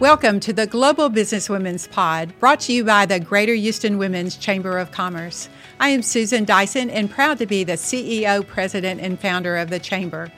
Welcome 0.00 0.38
to 0.40 0.52
the 0.52 0.68
Global 0.68 1.08
Business 1.08 1.48
Women's 1.48 1.88
Pod, 1.88 2.32
brought 2.38 2.60
to 2.60 2.72
you 2.72 2.84
by 2.84 3.04
the 3.04 3.18
Greater 3.18 3.54
Houston 3.54 3.98
Women's 3.98 4.36
Chamber 4.36 4.78
of 4.78 4.92
Commerce. 4.92 5.48
I 5.80 5.88
am 5.88 6.02
Susan 6.02 6.44
Dyson 6.44 6.88
and 6.88 7.10
proud 7.10 7.38
to 7.38 7.46
be 7.46 7.64
the 7.64 7.72
CEO, 7.72 8.46
President, 8.46 9.00
and 9.00 9.18
founder 9.18 9.56
of 9.56 9.70
the 9.70 9.80
Chamber. 9.80 10.30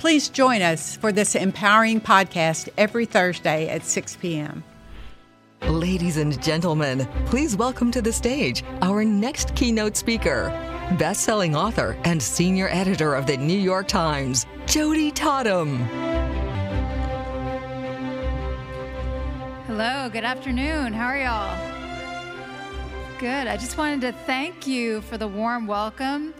Please 0.00 0.28
join 0.28 0.62
us 0.62 0.96
for 0.96 1.12
this 1.12 1.36
empowering 1.36 2.00
podcast 2.00 2.68
every 2.76 3.06
Thursday 3.06 3.68
at 3.68 3.84
6 3.84 4.16
p.m. 4.16 4.64
Ladies 5.62 6.16
and 6.16 6.42
gentlemen, 6.42 7.06
please 7.26 7.54
welcome 7.54 7.92
to 7.92 8.02
the 8.02 8.12
stage 8.12 8.64
our 8.82 9.04
next 9.04 9.54
keynote 9.54 9.96
speaker, 9.96 10.48
best-selling 10.98 11.54
author 11.54 11.96
and 12.02 12.20
senior 12.20 12.66
editor 12.68 13.14
of 13.14 13.28
the 13.28 13.36
New 13.36 13.60
York 13.60 13.86
Times, 13.86 14.44
Jyoti 14.66 15.14
Thottam. 15.14 16.23
Hello, 19.76 20.08
good 20.08 20.22
afternoon. 20.22 20.92
How 20.92 21.06
are 21.06 21.18
y'all? 21.18 21.58
Good. 23.18 23.48
I 23.48 23.56
just 23.56 23.76
wanted 23.76 24.02
to 24.02 24.12
thank 24.24 24.68
you 24.68 25.00
for 25.00 25.18
the 25.18 25.26
warm 25.26 25.66
welcome. 25.66 26.32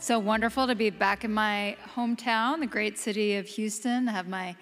So 0.00 0.18
wonderful 0.18 0.66
to 0.66 0.74
be 0.74 0.90
back 0.90 1.24
in 1.24 1.32
my 1.32 1.78
hometown, 1.94 2.60
the 2.60 2.66
great 2.66 2.98
city 2.98 3.36
of 3.36 3.46
Houston. 3.46 4.06
I 4.06 4.12
have 4.12 4.28
my 4.28 4.54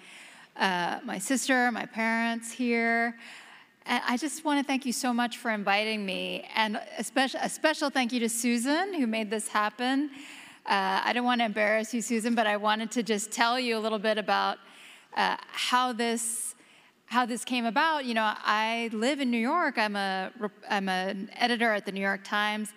uh, 0.55 1.01
my 1.03 1.19
sister, 1.19 1.69
my 1.73 1.85
parents 1.85 2.49
here. 2.49 3.17
And 3.87 4.01
I 4.07 4.15
just 4.15 4.45
want 4.45 4.57
to 4.57 4.65
thank 4.65 4.85
you 4.85 4.93
so 4.93 5.11
much 5.11 5.35
for 5.35 5.51
inviting 5.51 6.05
me, 6.05 6.47
and 6.55 6.79
a 6.97 7.03
special, 7.03 7.41
a 7.43 7.49
special 7.49 7.89
thank 7.89 8.13
you 8.13 8.21
to 8.21 8.29
Susan 8.29 8.93
who 8.93 9.05
made 9.05 9.29
this 9.29 9.49
happen. 9.49 10.11
Uh, 10.65 11.01
I 11.03 11.11
don't 11.11 11.25
want 11.25 11.41
to 11.41 11.45
embarrass 11.45 11.93
you, 11.93 12.01
Susan, 12.01 12.35
but 12.35 12.47
I 12.47 12.55
wanted 12.55 12.89
to 12.91 13.03
just 13.03 13.33
tell 13.33 13.59
you 13.59 13.77
a 13.77 13.81
little 13.81 13.99
bit 13.99 14.17
about 14.17 14.59
uh, 15.17 15.35
how 15.51 15.91
this 15.91 16.53
how 17.13 17.27
this 17.27 17.45
came 17.45 17.67
about, 17.67 18.05
you 18.05 18.15
know, 18.15 18.33
I 18.43 18.89
live 18.91 19.19
in 19.19 19.29
New 19.29 19.37
York. 19.37 19.77
I'm 19.77 19.95
a 19.95 20.31
I'm 20.67 20.89
an 20.89 21.29
editor 21.35 21.71
at 21.71 21.85
the 21.85 21.91
New 21.91 22.01
York 22.01 22.23
Times, 22.23 22.73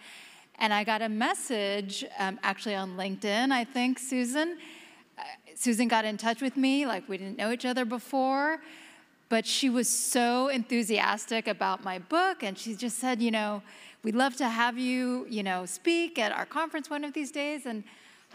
and 0.58 0.74
I 0.74 0.84
got 0.84 1.00
a 1.00 1.08
message 1.08 2.04
um, 2.18 2.38
actually 2.42 2.74
on 2.74 2.98
LinkedIn. 2.98 3.50
I 3.50 3.64
think 3.64 3.98
Susan, 3.98 4.58
uh, 5.18 5.22
Susan 5.54 5.88
got 5.88 6.04
in 6.04 6.18
touch 6.18 6.42
with 6.42 6.54
me 6.58 6.84
like 6.84 7.08
we 7.08 7.16
didn't 7.16 7.38
know 7.38 7.50
each 7.50 7.64
other 7.64 7.86
before, 7.86 8.60
but 9.30 9.46
she 9.46 9.70
was 9.70 9.88
so 9.88 10.48
enthusiastic 10.48 11.48
about 11.48 11.82
my 11.82 11.98
book, 11.98 12.42
and 12.42 12.58
she 12.58 12.74
just 12.74 12.98
said, 12.98 13.22
you 13.22 13.30
know, 13.30 13.62
we'd 14.04 14.14
love 14.14 14.36
to 14.36 14.50
have 14.50 14.76
you, 14.76 15.26
you 15.30 15.42
know, 15.42 15.64
speak 15.64 16.18
at 16.18 16.30
our 16.30 16.44
conference 16.44 16.90
one 16.90 17.04
of 17.04 17.14
these 17.14 17.30
days, 17.30 17.64
and 17.64 17.84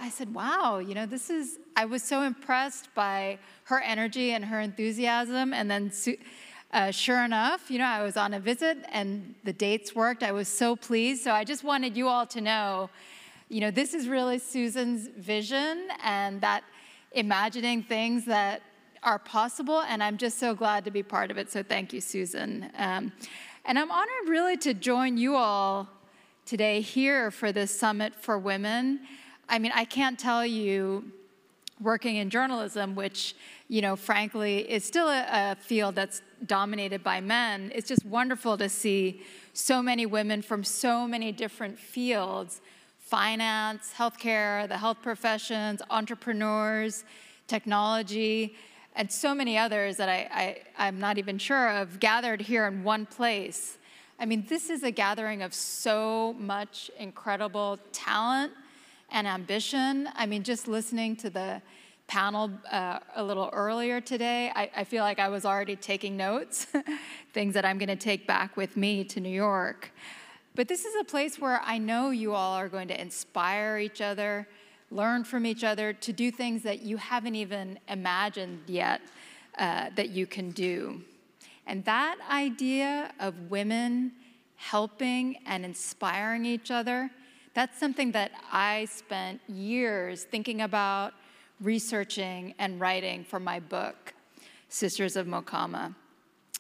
I 0.02 0.10
said, 0.10 0.34
wow, 0.34 0.80
you 0.80 0.96
know, 0.96 1.06
this 1.06 1.30
is, 1.30 1.60
I 1.76 1.86
was 1.86 2.02
so 2.02 2.24
impressed 2.24 2.90
by 2.96 3.38
her 3.66 3.80
energy 3.82 4.32
and 4.32 4.44
her 4.44 4.60
enthusiasm. 4.60 5.54
And 5.54 5.70
then, 5.70 5.92
uh, 6.74 6.90
sure 6.90 7.24
enough, 7.24 7.70
you 7.70 7.78
know, 7.78 7.86
I 7.86 8.02
was 8.02 8.18
on 8.18 8.34
a 8.34 8.40
visit 8.40 8.80
and 8.92 9.36
the 9.44 9.54
dates 9.54 9.94
worked. 9.94 10.24
I 10.24 10.32
was 10.32 10.48
so 10.48 10.76
pleased. 10.76 11.24
So 11.24 11.32
I 11.32 11.44
just 11.44 11.64
wanted 11.64 11.96
you 11.96 12.08
all 12.08 12.26
to 12.28 12.42
know, 12.42 12.90
you 13.48 13.62
know, 13.62 13.70
this 13.70 13.94
is 13.94 14.08
really 14.08 14.40
Susan's 14.40 15.08
vision 15.08 15.90
and 16.04 16.42
that 16.42 16.64
imagining 17.12 17.84
things 17.84 18.26
that 18.26 18.64
are 19.04 19.20
possible. 19.20 19.82
And 19.82 20.02
I'm 20.02 20.18
just 20.18 20.40
so 20.40 20.56
glad 20.56 20.84
to 20.86 20.92
be 20.92 21.04
part 21.04 21.30
of 21.30 21.38
it. 21.38 21.52
So 21.52 21.62
thank 21.62 21.94
you, 21.94 22.02
Susan. 22.02 22.72
Um, 22.76 23.12
and 23.66 23.78
I'm 23.78 23.92
honored 23.92 24.30
really 24.30 24.58
to 24.58 24.74
join 24.74 25.18
you 25.18 25.36
all 25.36 25.88
today 26.48 26.82
here 26.82 27.30
for 27.30 27.52
this 27.52 27.78
Summit 27.78 28.16
for 28.16 28.40
Women. 28.40 29.02
I 29.52 29.60
mean, 29.60 29.74
I 29.76 29.84
can't 29.84 30.18
tell 30.18 30.46
you 30.46 31.12
working 31.82 32.16
in 32.16 32.30
journalism, 32.30 32.96
which, 32.96 33.36
you 33.68 33.82
know, 33.82 33.98
frankly, 33.98 34.60
is 34.60 34.86
still 34.86 35.10
a, 35.10 35.26
a, 35.30 35.56
field 35.56 35.94
that's 35.94 36.22
dominated 36.46 37.04
by 37.04 37.20
men. 37.20 37.70
It's 37.76 37.88
just 37.90 38.06
wonderful 38.06 38.58
to 38.60 38.70
see 38.70 39.24
so 39.52 39.82
many 39.82 40.06
women 40.06 40.42
from 40.42 40.64
so 40.64 41.06
many 41.06 41.34
different 41.34 41.78
fields 41.78 42.62
finance, 43.00 43.92
healthcare, 43.98 44.66
the 44.70 44.78
health 44.78 45.00
professions, 45.02 45.82
entrepreneurs, 45.90 47.04
technology, 47.48 48.56
and 48.96 49.12
so 49.12 49.36
many 49.36 49.58
others 49.58 49.98
that 49.98 50.08
I, 50.08 50.30
I, 50.78 50.88
I'm 50.88 50.98
not 50.98 51.18
even 51.18 51.38
sure 51.38 51.72
of 51.72 52.00
gathered 52.00 52.40
here 52.40 52.68
in 52.68 52.86
one 52.86 53.06
place. 53.06 53.78
I 54.18 54.26
mean, 54.26 54.46
this 54.48 54.70
is 54.70 54.84
a 54.84 54.92
gathering 54.92 55.42
of 55.42 55.54
so 55.54 56.38
much 56.40 56.90
incredible 56.98 57.80
talent 57.92 58.54
and 59.12 59.28
ambition. 59.28 60.10
I 60.16 60.26
mean, 60.26 60.44
just 60.44 60.68
listening 60.68 61.16
to 61.18 61.30
the 61.30 61.62
panel 62.08 62.52
uh, 62.72 63.00
a 63.16 63.24
little 63.24 63.50
earlier 63.54 64.02
today, 64.02 64.52
I, 64.56 64.70
I, 64.76 64.84
feel 64.84 65.04
like 65.04 65.20
I 65.20 65.30
was 65.30 65.46
already 65.46 65.76
taking 65.78 66.18
notes, 66.18 66.68
things 67.34 67.54
that 67.54 67.64
I'm 67.64 67.78
going 67.78 67.90
to 67.90 67.96
take 67.96 68.28
back 68.28 68.58
with 68.58 68.76
me 68.76 69.04
to 69.06 69.22
New 69.22 69.30
York. 69.30 69.92
But 70.56 70.68
this 70.68 70.84
is 70.84 70.94
a 71.00 71.06
place 71.06 71.40
where 71.40 71.62
I 71.64 71.78
know 71.78 72.10
you 72.10 72.34
all 72.34 72.54
are 72.56 72.68
going 72.68 72.90
to 72.90 73.00
inspire 73.00 73.78
each 73.78 74.02
other, 74.02 74.48
learn 74.90 75.24
from 75.24 75.46
each 75.46 75.64
other 75.64 75.94
to 75.94 76.12
do 76.12 76.32
things 76.32 76.64
that 76.64 76.82
you 76.82 76.98
haven't 76.98 77.36
even 77.36 77.80
imagined 77.88 78.64
yet 78.68 79.02
uh, 79.58 79.90
that 79.96 80.10
you 80.10 80.26
can 80.26 80.52
do. 80.52 81.02
And 81.66 81.86
that 81.86 82.18
idea 82.30 83.14
of 83.20 83.50
women 83.50 84.12
helping 84.58 85.38
and 85.46 85.64
inspiring 85.64 86.46
each 86.46 86.72
other 86.72 87.10
that's 87.54 87.78
something 87.80 88.12
that 88.14 88.32
I 88.52 88.86
spent 88.86 89.42
years 89.48 90.24
thinking 90.24 90.62
about, 90.62 91.14
researching, 91.60 92.54
and 92.60 92.80
writing 92.80 93.26
for 93.26 93.40
my 93.40 93.60
book, 93.60 94.14
Sisters 94.70 95.16
of 95.16 95.28
Mokama. 95.28 95.94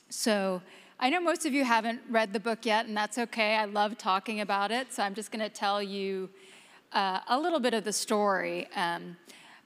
So 0.09 0.62
I 1.00 1.09
know 1.09 1.22
most 1.22 1.46
of 1.46 1.53
you 1.53 1.63
haven't 1.63 2.02
read 2.09 2.34
the 2.34 2.40
book 2.40 2.66
yet, 2.66 2.85
and 2.88 2.96
that's 2.96 3.18
okay. 3.18 3.56
I 3.56 3.66
love 3.66 3.97
talking 3.97 4.41
about 4.41 4.72
it, 4.72 4.91
so 4.91 5.02
I'm 5.03 5.16
just 5.16 5.31
going 5.31 5.40
to 5.40 5.50
tell 5.50 5.81
you 5.81 6.29
uh, 6.91 7.19
a 7.29 7.40
little 7.40 7.62
bit 7.62 7.73
of 7.73 7.85
the 7.85 7.94
story. 7.94 8.68
Um, 8.75 9.16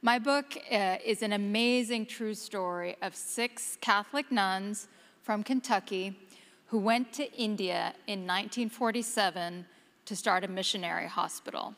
my 0.03 0.19
book 0.19 0.55
uh, 0.71 0.97
is 1.03 1.23
an 1.23 1.33
amazing 1.33 2.05
true 2.05 2.35
story 2.35 2.95
of 3.01 3.15
six 3.15 3.79
Catholic 3.81 4.31
nuns 4.31 4.87
from 5.23 5.41
Kentucky 5.41 6.19
who 6.67 6.77
went 6.77 7.11
to 7.13 7.31
India 7.33 7.95
in 8.05 8.19
1947 8.19 9.65
to 10.05 10.15
start 10.15 10.43
a 10.43 10.47
missionary 10.47 11.07
hospital. 11.07 11.75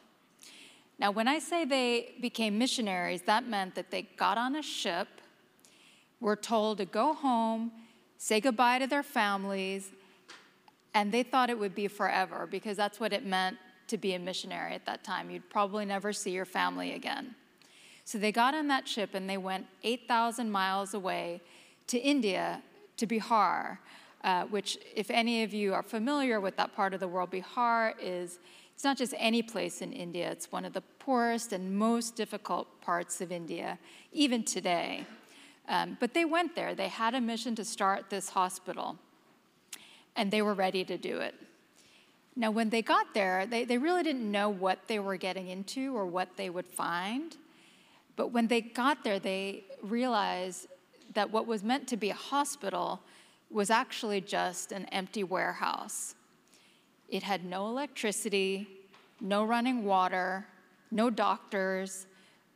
Now, 0.99 1.11
when 1.11 1.27
I 1.27 1.39
say 1.39 1.65
they 1.65 2.15
became 2.21 2.57
missionaries, 2.57 3.21
that 3.23 3.47
meant 3.47 3.75
that 3.75 3.91
they 3.91 4.03
got 4.17 4.37
on 4.37 4.55
a 4.55 4.61
ship, 4.61 5.07
were 6.19 6.35
told 6.35 6.79
to 6.79 6.85
go 6.85 7.13
home, 7.13 7.71
say 8.17 8.39
goodbye 8.41 8.79
to 8.79 8.87
their 8.87 9.03
families, 9.03 9.91
and 10.93 11.11
they 11.11 11.21
thought 11.21 11.49
it 11.49 11.59
would 11.59 11.75
be 11.75 11.87
forever 11.87 12.47
because 12.49 12.75
that's 12.75 12.99
what 12.99 13.13
it 13.13 13.23
meant 13.25 13.57
to 13.87 13.97
be 13.97 14.13
a 14.13 14.19
missionary 14.19 14.73
at 14.73 14.85
that 14.85 15.03
time. 15.03 15.29
You'd 15.29 15.49
probably 15.49 15.85
never 15.85 16.11
see 16.11 16.31
your 16.31 16.45
family 16.45 16.93
again. 16.93 17.35
So 18.03 18.17
they 18.17 18.31
got 18.31 18.55
on 18.55 18.67
that 18.69 18.87
ship 18.87 19.11
and 19.13 19.29
they 19.29 19.37
went 19.37 19.67
8,000 19.83 20.49
miles 20.49 20.93
away 20.93 21.41
to 21.87 21.99
India, 21.99 22.63
to 22.97 23.05
Bihar, 23.05 23.77
uh, 24.27 24.43
which, 24.47 24.77
if 24.93 25.09
any 25.09 25.43
of 25.43 25.53
you 25.53 25.73
are 25.73 25.81
familiar 25.81 26.41
with 26.41 26.57
that 26.57 26.75
part 26.75 26.93
of 26.93 26.99
the 26.99 27.07
world, 27.07 27.31
Bihar 27.31 27.93
is, 27.97 28.39
it's 28.73 28.83
not 28.83 28.97
just 28.97 29.13
any 29.17 29.41
place 29.41 29.81
in 29.81 29.93
India, 29.93 30.29
it's 30.29 30.51
one 30.51 30.65
of 30.65 30.73
the 30.73 30.81
poorest 30.99 31.53
and 31.53 31.73
most 31.77 32.17
difficult 32.17 32.67
parts 32.81 33.21
of 33.21 33.31
India, 33.31 33.79
even 34.11 34.43
today. 34.43 35.05
Um, 35.69 35.95
but 36.01 36.13
they 36.13 36.25
went 36.25 36.57
there, 36.57 36.75
they 36.75 36.89
had 36.89 37.15
a 37.15 37.21
mission 37.21 37.55
to 37.55 37.63
start 37.63 38.09
this 38.09 38.27
hospital, 38.27 38.97
and 40.17 40.29
they 40.29 40.41
were 40.41 40.53
ready 40.53 40.83
to 40.83 40.97
do 40.97 41.19
it. 41.19 41.33
Now, 42.35 42.51
when 42.51 42.69
they 42.69 42.81
got 42.81 43.13
there, 43.13 43.45
they, 43.45 43.63
they 43.63 43.77
really 43.77 44.03
didn't 44.03 44.29
know 44.29 44.49
what 44.49 44.89
they 44.89 44.99
were 44.99 45.15
getting 45.15 45.47
into 45.47 45.95
or 45.95 46.05
what 46.05 46.35
they 46.35 46.49
would 46.49 46.67
find. 46.67 47.37
But 48.17 48.33
when 48.33 48.47
they 48.47 48.59
got 48.59 49.05
there, 49.05 49.19
they 49.19 49.63
realized 49.81 50.67
that 51.13 51.31
what 51.31 51.47
was 51.47 51.63
meant 51.63 51.87
to 51.87 51.95
be 51.95 52.09
a 52.09 52.13
hospital 52.13 52.99
was 53.49 53.69
actually 53.69 54.21
just 54.21 54.71
an 54.71 54.85
empty 54.85 55.23
warehouse. 55.23 56.15
It 57.09 57.23
had 57.23 57.45
no 57.45 57.67
electricity, 57.67 58.67
no 59.21 59.45
running 59.45 59.85
water, 59.85 60.45
no 60.91 61.09
doctors. 61.09 62.05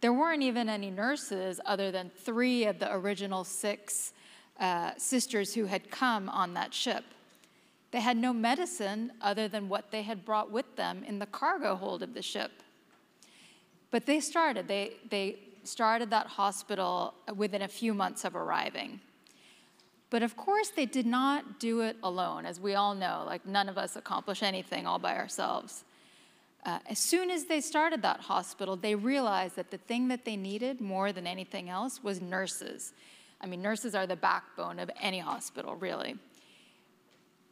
There 0.02 0.14
weren't 0.14 0.44
even 0.44 0.68
any 0.68 0.92
nurses 0.92 1.60
other 1.66 1.92
than 1.92 2.10
three 2.10 2.66
of 2.66 2.80
the 2.80 2.94
original 2.94 3.44
six 3.44 4.14
uh, 4.60 4.92
sisters 4.98 5.54
who 5.54 5.66
had 5.66 5.90
come 5.90 6.30
on 6.30 6.54
that 6.56 6.74
ship. 6.74 7.04
They 7.92 8.02
had 8.02 8.18
no 8.18 8.34
medicine 8.34 9.12
other 9.22 9.48
than 9.48 9.70
what 9.70 9.92
they 9.92 10.02
had 10.02 10.26
brought 10.26 10.52
with 10.52 10.76
them 10.76 11.04
in 11.06 11.20
the 11.20 11.26
cargo 11.26 11.76
hold 11.76 12.04
of 12.04 12.14
the 12.14 12.22
ship. 12.22 12.52
But 13.92 14.06
they 14.06 14.20
started. 14.20 14.68
They, 14.68 14.94
they 15.10 15.40
started 15.64 16.10
that 16.12 16.28
hospital 16.28 17.14
within 17.36 17.62
a 17.62 17.68
few 17.68 17.94
months 17.94 18.24
of 18.24 18.36
arriving. 18.36 19.02
But 20.12 20.24
of 20.24 20.36
course, 20.36 20.70
they 20.70 20.86
did 20.86 21.06
not 21.08 21.60
do 21.60 21.80
it 21.80 21.96
alone, 22.04 22.46
as 22.46 22.60
we 22.60 22.76
all 22.76 22.94
know. 22.94 23.24
Like, 23.26 23.46
none 23.46 23.70
of 23.70 23.78
us 23.78 23.96
accomplish 23.96 24.44
anything 24.44 24.86
all 24.86 25.00
by 25.00 25.16
ourselves. 25.16 25.86
Uh, 26.66 26.80
as 26.90 27.00
soon 27.00 27.32
as 27.32 27.46
they 27.46 27.62
started 27.62 28.02
that 28.02 28.20
hospital, 28.20 28.76
they 28.76 28.94
realized 28.94 29.56
that 29.56 29.72
the 29.72 29.78
thing 29.78 30.10
that 30.10 30.26
they 30.26 30.36
needed 30.36 30.82
more 30.82 31.14
than 31.14 31.26
anything 31.26 31.70
else 31.70 32.04
was 32.04 32.22
nurses. 32.22 32.92
I 33.40 33.48
mean, 33.48 33.62
nurses 33.62 33.96
are 33.96 34.06
the 34.06 34.18
backbone 34.18 34.80
of 34.80 34.92
any 35.00 35.20
hospital, 35.20 35.76
really. 35.78 36.18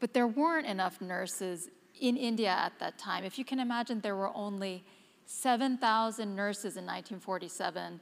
But 0.02 0.14
there 0.14 0.28
weren't 0.28 0.68
enough 0.68 1.00
nurses 1.00 1.70
in 2.00 2.18
India 2.18 2.50
at 2.50 2.78
that 2.80 2.98
time. 2.98 3.24
If 3.24 3.40
you 3.40 3.46
can 3.46 3.60
imagine, 3.60 4.02
there 4.02 4.18
were 4.18 4.36
only 4.36 4.84
7,000 5.26 6.36
nurses 6.36 6.76
in 6.76 6.86
1947 6.86 8.02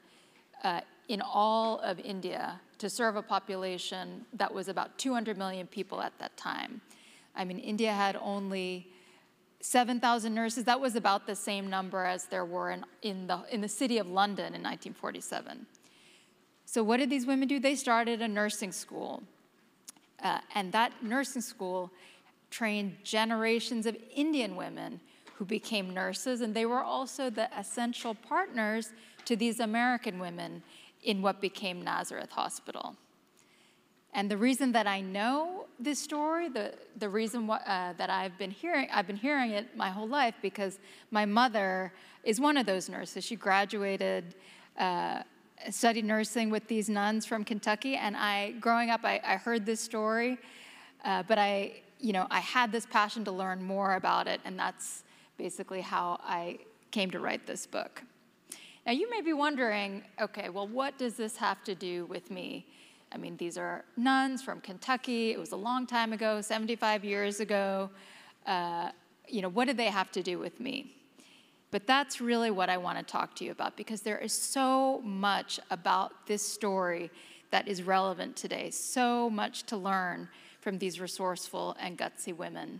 uh, 0.63 0.81
in 1.07 1.21
all 1.21 1.79
of 1.79 1.99
India 1.99 2.59
to 2.79 2.89
serve 2.89 3.15
a 3.15 3.21
population 3.21 4.25
that 4.33 4.53
was 4.53 4.67
about 4.67 4.97
200 4.97 5.37
million 5.37 5.67
people 5.67 6.01
at 6.01 6.17
that 6.19 6.35
time. 6.37 6.81
I 7.35 7.45
mean, 7.45 7.59
India 7.59 7.91
had 7.91 8.17
only 8.21 8.87
7,000 9.61 10.33
nurses. 10.33 10.63
That 10.65 10.79
was 10.79 10.95
about 10.95 11.27
the 11.27 11.35
same 11.35 11.69
number 11.69 12.03
as 12.03 12.25
there 12.25 12.45
were 12.45 12.71
in, 12.71 12.85
in, 13.01 13.27
the, 13.27 13.41
in 13.51 13.61
the 13.61 13.67
city 13.67 13.97
of 13.97 14.07
London 14.07 14.47
in 14.47 14.63
1947. 14.63 15.65
So, 16.65 16.83
what 16.83 16.97
did 16.97 17.09
these 17.09 17.25
women 17.25 17.47
do? 17.47 17.59
They 17.59 17.75
started 17.75 18.21
a 18.21 18.27
nursing 18.27 18.71
school. 18.71 19.23
Uh, 20.21 20.39
and 20.55 20.71
that 20.71 20.91
nursing 21.03 21.41
school 21.41 21.91
trained 22.49 22.97
generations 23.03 23.85
of 23.85 23.95
Indian 24.15 24.55
women 24.55 24.99
who 25.35 25.45
became 25.45 25.93
nurses, 25.93 26.41
and 26.41 26.53
they 26.53 26.65
were 26.65 26.81
also 26.81 27.29
the 27.29 27.47
essential 27.57 28.15
partners 28.15 28.91
to 29.25 29.35
these 29.35 29.59
American 29.59 30.19
women 30.19 30.63
in 31.03 31.21
what 31.21 31.41
became 31.41 31.81
Nazareth 31.81 32.31
Hospital. 32.31 32.95
And 34.13 34.31
the 34.31 34.37
reason 34.37 34.71
that 34.71 34.87
I 34.87 35.01
know 35.01 35.65
this 35.79 35.99
story, 35.99 36.49
the, 36.49 36.73
the 36.97 37.07
reason 37.07 37.47
wh- 37.47 37.69
uh, 37.69 37.93
that 37.97 38.09
I've 38.09 38.37
been 38.37 38.51
hearing, 38.51 38.87
I've 38.91 39.05
been 39.05 39.15
hearing 39.15 39.51
it 39.51 39.75
my 39.75 39.89
whole 39.89 40.07
life 40.07 40.33
because 40.41 40.79
my 41.11 41.25
mother 41.25 41.93
is 42.23 42.39
one 42.39 42.57
of 42.57 42.65
those 42.65 42.89
nurses. 42.89 43.23
She 43.23 43.35
graduated, 43.35 44.35
uh, 44.79 45.21
studied 45.69 46.05
nursing 46.05 46.49
with 46.49 46.67
these 46.67 46.89
nuns 46.89 47.25
from 47.25 47.43
Kentucky, 47.43 47.95
and 47.95 48.17
I, 48.17 48.51
growing 48.59 48.89
up, 48.89 49.01
I, 49.03 49.21
I 49.23 49.35
heard 49.35 49.65
this 49.65 49.79
story, 49.79 50.39
uh, 51.05 51.23
but 51.27 51.37
I, 51.37 51.81
you 51.99 52.13
know, 52.13 52.27
I 52.31 52.39
had 52.39 52.71
this 52.71 52.85
passion 52.85 53.23
to 53.25 53.31
learn 53.31 53.61
more 53.61 53.95
about 53.95 54.27
it, 54.27 54.41
and 54.45 54.57
that's 54.57 55.03
basically 55.37 55.81
how 55.81 56.19
I 56.23 56.59
came 56.89 57.11
to 57.11 57.19
write 57.19 57.45
this 57.45 57.67
book. 57.67 58.01
Now, 58.87 58.93
you 58.93 59.09
may 59.09 59.19
be 59.19 59.33
wondering 59.33 60.01
okay, 60.21 60.47
well, 60.47 60.65
what 60.65 60.97
does 60.97 61.15
this 61.15 61.35
have 61.35 61.61
to 61.65 61.75
do 61.75 62.05
with 62.05 62.31
me? 62.31 62.65
I 63.11 63.17
mean, 63.17 63.35
these 63.35 63.57
are 63.57 63.83
nuns 63.97 64.41
from 64.41 64.61
Kentucky. 64.61 65.31
It 65.31 65.39
was 65.39 65.51
a 65.51 65.57
long 65.57 65.85
time 65.85 66.13
ago, 66.13 66.39
75 66.39 67.03
years 67.03 67.41
ago. 67.41 67.89
Uh, 68.45 68.91
you 69.27 69.41
know, 69.41 69.49
what 69.49 69.67
do 69.67 69.73
they 69.73 69.87
have 69.87 70.09
to 70.13 70.23
do 70.23 70.39
with 70.39 70.61
me? 70.61 70.95
But 71.69 71.85
that's 71.85 72.21
really 72.21 72.49
what 72.49 72.69
I 72.69 72.77
want 72.77 72.97
to 72.97 73.03
talk 73.03 73.35
to 73.35 73.43
you 73.43 73.51
about 73.51 73.75
because 73.75 74.03
there 74.03 74.19
is 74.19 74.31
so 74.31 75.01
much 75.03 75.59
about 75.69 76.25
this 76.25 76.41
story 76.41 77.11
that 77.51 77.67
is 77.67 77.83
relevant 77.83 78.37
today, 78.37 78.69
so 78.69 79.29
much 79.29 79.63
to 79.63 79.75
learn 79.75 80.29
from 80.61 80.77
these 80.77 81.01
resourceful 81.01 81.75
and 81.81 81.97
gutsy 81.97 82.33
women. 82.33 82.79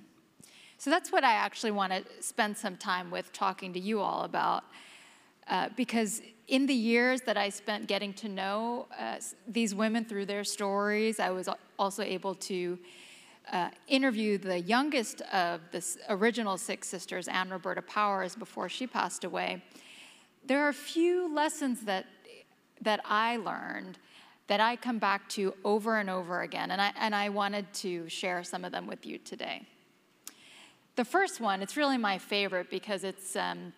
So 0.77 0.89
that's 0.89 1.12
what 1.12 1.25
I 1.25 1.33
actually 1.33 1.71
want 1.71 1.92
to 1.92 2.06
spend 2.21 2.56
some 2.56 2.77
time 2.77 3.12
with 3.12 3.33
talking 3.33 3.74
to 3.74 3.80
you 3.80 4.00
all 4.00 4.24
about. 4.24 4.63
Uh, 5.49 5.69
because 5.75 6.21
in 6.47 6.65
the 6.65 6.73
years 6.73 7.21
that 7.21 7.38
I 7.38 7.49
spent 7.49 7.88
getting 7.88 8.13
to 8.15 8.29
know 8.29 8.88
uh, 8.97 9.17
these 9.47 9.75
women 9.75 10.05
through 10.05 10.25
their 10.25 10.44
stories, 10.44 11.19
I 11.19 11.29
was 11.29 11.49
also 11.77 12.03
able 12.03 12.35
to 12.35 12.77
uh, 13.51 13.69
interview 13.88 14.38
the 14.38 14.59
youngest 14.59 15.21
of 15.33 15.61
the 15.71 15.85
original 16.09 16.57
six 16.57 16.88
sisters, 16.88 17.27
Anne 17.27 17.49
Roberta 17.49 17.81
Powers, 17.81 18.35
before 18.35 18.67
she 18.69 18.88
passed 18.88 19.23
away. 19.23 19.63
There 20.45 20.63
are 20.65 20.69
a 20.69 20.73
few 20.73 21.33
lessons 21.33 21.81
that, 21.81 22.05
that 22.81 23.01
I 23.05 23.38
learned 23.38 23.97
that 24.47 24.59
I 24.61 24.77
come 24.77 24.97
back 24.97 25.27
to 25.29 25.53
over 25.65 25.97
and 25.97 26.09
over 26.09 26.41
again, 26.41 26.71
and 26.71 26.81
I, 26.81 26.94
and 26.99 27.13
I 27.13 27.29
wanted 27.29 27.73
to 27.75 28.07
share 28.07 28.44
some 28.44 28.63
of 28.63 28.71
them 28.71 28.88
with 28.88 29.05
you 29.05 29.17
today. 29.17 29.63
The 30.95 31.05
first 31.05 31.41
one, 31.41 31.61
it's 31.61 31.75
really 31.75 31.97
my 31.97 32.17
favorite 32.17 32.69
because 32.69 33.03
it's, 33.03 33.35
um, 33.35 33.73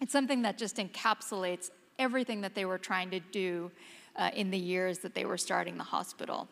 it's 0.00 0.12
something 0.12 0.42
that 0.42 0.58
just 0.58 0.76
encapsulates 0.76 1.70
everything 1.98 2.40
that 2.42 2.54
they 2.54 2.64
were 2.64 2.78
trying 2.78 3.10
to 3.10 3.20
do 3.20 3.70
uh, 4.16 4.30
in 4.34 4.50
the 4.50 4.58
years 4.58 4.98
that 4.98 5.14
they 5.14 5.24
were 5.24 5.38
starting 5.38 5.76
the 5.76 5.84
hospital. 5.84 6.48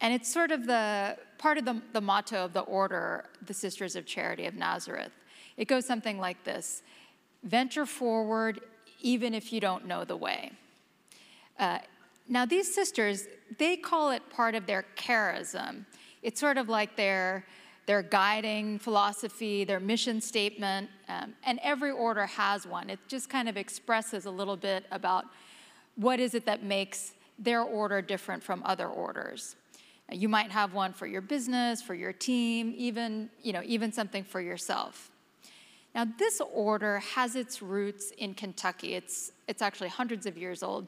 And 0.00 0.12
it's 0.12 0.30
sort 0.30 0.50
of 0.50 0.66
the 0.66 1.16
part 1.38 1.56
of 1.56 1.64
the, 1.64 1.80
the 1.92 2.00
motto 2.00 2.44
of 2.44 2.52
the 2.52 2.60
order, 2.60 3.26
the 3.46 3.54
Sisters 3.54 3.96
of 3.96 4.06
Charity 4.06 4.46
of 4.46 4.54
Nazareth. 4.54 5.12
It 5.56 5.68
goes 5.68 5.86
something 5.86 6.18
like 6.18 6.42
this 6.44 6.82
Venture 7.42 7.86
forward 7.86 8.60
even 9.00 9.34
if 9.34 9.52
you 9.52 9.60
don't 9.60 9.86
know 9.86 10.04
the 10.04 10.16
way. 10.16 10.50
Uh, 11.58 11.78
now, 12.26 12.46
these 12.46 12.74
sisters, 12.74 13.26
they 13.58 13.76
call 13.76 14.10
it 14.10 14.22
part 14.30 14.54
of 14.54 14.64
their 14.66 14.86
charism. 14.96 15.84
It's 16.22 16.40
sort 16.40 16.56
of 16.56 16.70
like 16.70 16.96
their 16.96 17.44
their 17.86 18.02
guiding 18.02 18.78
philosophy, 18.78 19.64
their 19.64 19.80
mission 19.80 20.20
statement, 20.20 20.88
um, 21.08 21.34
and 21.44 21.60
every 21.62 21.90
order 21.90 22.26
has 22.26 22.66
one. 22.66 22.88
It 22.88 22.98
just 23.08 23.28
kind 23.28 23.48
of 23.48 23.56
expresses 23.56 24.24
a 24.24 24.30
little 24.30 24.56
bit 24.56 24.84
about 24.90 25.26
what 25.96 26.18
is 26.18 26.34
it 26.34 26.46
that 26.46 26.62
makes 26.62 27.12
their 27.38 27.62
order 27.62 28.00
different 28.00 28.42
from 28.42 28.62
other 28.64 28.88
orders. 28.88 29.56
You 30.10 30.28
might 30.28 30.50
have 30.50 30.74
one 30.74 30.92
for 30.92 31.06
your 31.06 31.20
business, 31.20 31.82
for 31.82 31.94
your 31.94 32.12
team, 32.12 32.74
even, 32.76 33.30
you 33.42 33.52
know, 33.52 33.62
even 33.64 33.92
something 33.92 34.24
for 34.24 34.40
yourself. 34.40 35.10
Now, 35.94 36.06
this 36.18 36.40
order 36.52 36.98
has 36.98 37.36
its 37.36 37.62
roots 37.62 38.10
in 38.18 38.34
Kentucky. 38.34 38.94
It's, 38.94 39.32
it's 39.46 39.62
actually 39.62 39.88
hundreds 39.88 40.26
of 40.26 40.36
years 40.36 40.62
old. 40.62 40.86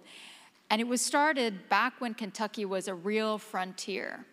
And 0.69 0.81
it 0.81 0.89
was 0.89 1.01
started 1.01 1.69
back 1.69 1.95
when 2.01 2.13
Kentucky 2.15 2.65
was 2.65 2.89
a 2.89 2.95
real 2.95 3.39
frontier. 3.39 4.27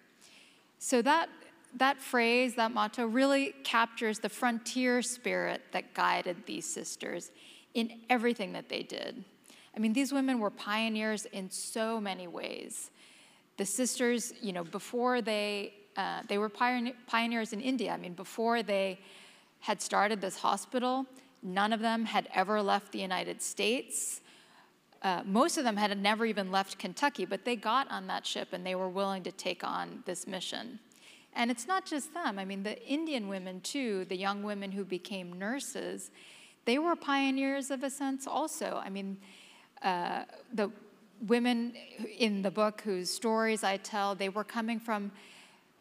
So 0.79 1.01
that 1.03 1.29
that 1.77 2.01
phrase, 2.01 2.55
that 2.55 2.71
motto, 2.71 3.05
really 3.05 3.53
captures 3.63 4.19
the 4.19 4.29
frontier 4.29 5.01
spirit 5.01 5.61
that 5.71 5.93
guided 5.93 6.45
these 6.45 6.65
sisters 6.65 7.31
in 7.73 8.01
everything 8.09 8.53
that 8.53 8.69
they 8.69 8.83
did. 8.83 9.23
I 9.75 9.79
mean, 9.79 9.93
these 9.93 10.13
women 10.13 10.39
were 10.39 10.51
pioneers 10.51 11.25
in 11.25 11.49
so 11.49 11.99
many 11.99 12.27
ways. 12.27 12.91
The 13.57 13.65
sisters, 13.65 14.33
you 14.41 14.53
know, 14.53 14.63
before 14.63 15.21
they, 15.21 15.73
uh, 15.97 16.21
they 16.27 16.37
were 16.37 16.49
pioneers 16.49 17.53
in 17.53 17.61
India. 17.61 17.91
I 17.91 17.97
mean, 17.97 18.13
before 18.13 18.61
they 18.61 18.99
had 19.59 19.81
started 19.81 20.21
this 20.21 20.37
hospital, 20.37 21.05
none 21.41 21.73
of 21.73 21.79
them 21.79 22.05
had 22.05 22.27
ever 22.33 22.61
left 22.61 22.91
the 22.91 22.99
United 22.99 23.41
States. 23.41 24.21
Uh, 25.01 25.21
most 25.25 25.57
of 25.57 25.63
them 25.63 25.77
had 25.77 25.97
never 25.97 26.25
even 26.25 26.51
left 26.51 26.77
Kentucky, 26.77 27.25
but 27.25 27.43
they 27.43 27.55
got 27.55 27.89
on 27.91 28.07
that 28.07 28.25
ship 28.25 28.49
and 28.51 28.65
they 28.65 28.75
were 28.75 28.89
willing 28.89 29.23
to 29.23 29.31
take 29.31 29.63
on 29.63 30.03
this 30.05 30.27
mission. 30.27 30.79
And 31.35 31.49
it's 31.49 31.67
not 31.67 31.85
just 31.85 32.13
them. 32.13 32.37
I 32.37 32.45
mean, 32.45 32.63
the 32.63 32.81
Indian 32.87 33.27
women, 33.27 33.61
too, 33.61 34.05
the 34.05 34.15
young 34.15 34.43
women 34.43 34.71
who 34.71 34.85
became 34.85 35.33
nurses, 35.33 36.11
they 36.65 36.77
were 36.77 36.95
pioneers 36.95 37.71
of 37.71 37.83
a 37.83 37.89
sense 37.89 38.27
also. 38.27 38.81
I 38.83 38.89
mean, 38.89 39.17
uh, 39.81 40.23
the 40.53 40.71
women 41.27 41.73
in 42.17 42.41
the 42.41 42.51
book 42.51 42.81
whose 42.81 43.09
stories 43.09 43.63
I 43.63 43.77
tell, 43.77 44.15
they 44.15 44.29
were 44.29 44.43
coming 44.43 44.79
from 44.79 45.11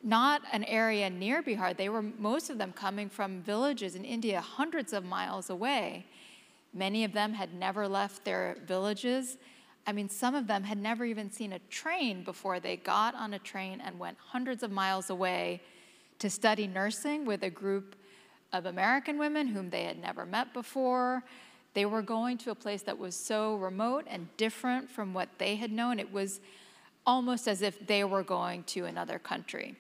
not 0.03 0.43
an 0.53 0.65
area 0.65 1.09
near 1.09 1.43
Bihar. 1.43 1.77
They 1.77 1.89
were, 1.89 2.03
most 2.03 2.51
of 2.51 2.59
them, 2.59 2.73
coming 2.73 3.09
from 3.09 3.43
villages 3.43 3.95
in 3.95 4.05
India, 4.05 4.41
hundreds 4.41 4.93
of 4.93 5.05
miles 5.05 5.51
away. 5.51 6.07
Many 6.75 7.05
of 7.05 7.13
them 7.13 7.35
had 7.35 7.55
never 7.55 7.87
left 7.87 8.25
their 8.25 8.57
villages. 8.67 9.37
I 9.87 9.93
mean, 9.93 10.09
some 10.09 10.35
of 10.35 10.47
them 10.47 10.63
had 10.63 10.79
never 10.79 11.05
even 11.05 11.31
seen 11.31 11.53
a 11.53 11.59
train 11.71 12.23
before 12.23 12.61
they 12.61 12.77
got 12.77 13.15
on 13.15 13.35
a 13.35 13.39
train 13.39 13.81
and 13.81 13.99
went 13.99 14.17
hundreds 14.19 14.63
of 14.63 14.71
miles 14.71 15.11
away 15.11 15.61
to 16.21 16.31
study 16.31 16.67
nursing 16.67 17.25
with 17.25 17.43
a 17.43 17.51
group 17.51 17.97
of 18.53 18.67
American 18.67 19.19
women 19.19 19.49
whom 19.49 19.71
they 19.71 19.85
had 19.85 19.99
never 19.99 20.25
met 20.25 20.53
before. 20.53 21.25
They 21.75 21.87
were 21.87 22.03
going 22.03 22.39
to 22.39 22.51
a 22.51 22.55
place 22.55 22.83
that 22.83 22.99
was 22.99 23.17
so 23.17 23.57
remote 23.57 24.05
and 24.07 24.29
different 24.37 24.91
from 24.91 25.15
what 25.15 25.29
they 25.39 25.57
had 25.57 25.73
known. 25.73 25.99
It 25.99 26.13
was 26.13 26.41
almost 27.05 27.49
as 27.49 27.63
if 27.63 27.85
they 27.87 28.05
were 28.05 28.23
going 28.23 28.63
to 28.65 28.85
another 28.85 29.19
country. 29.19 29.75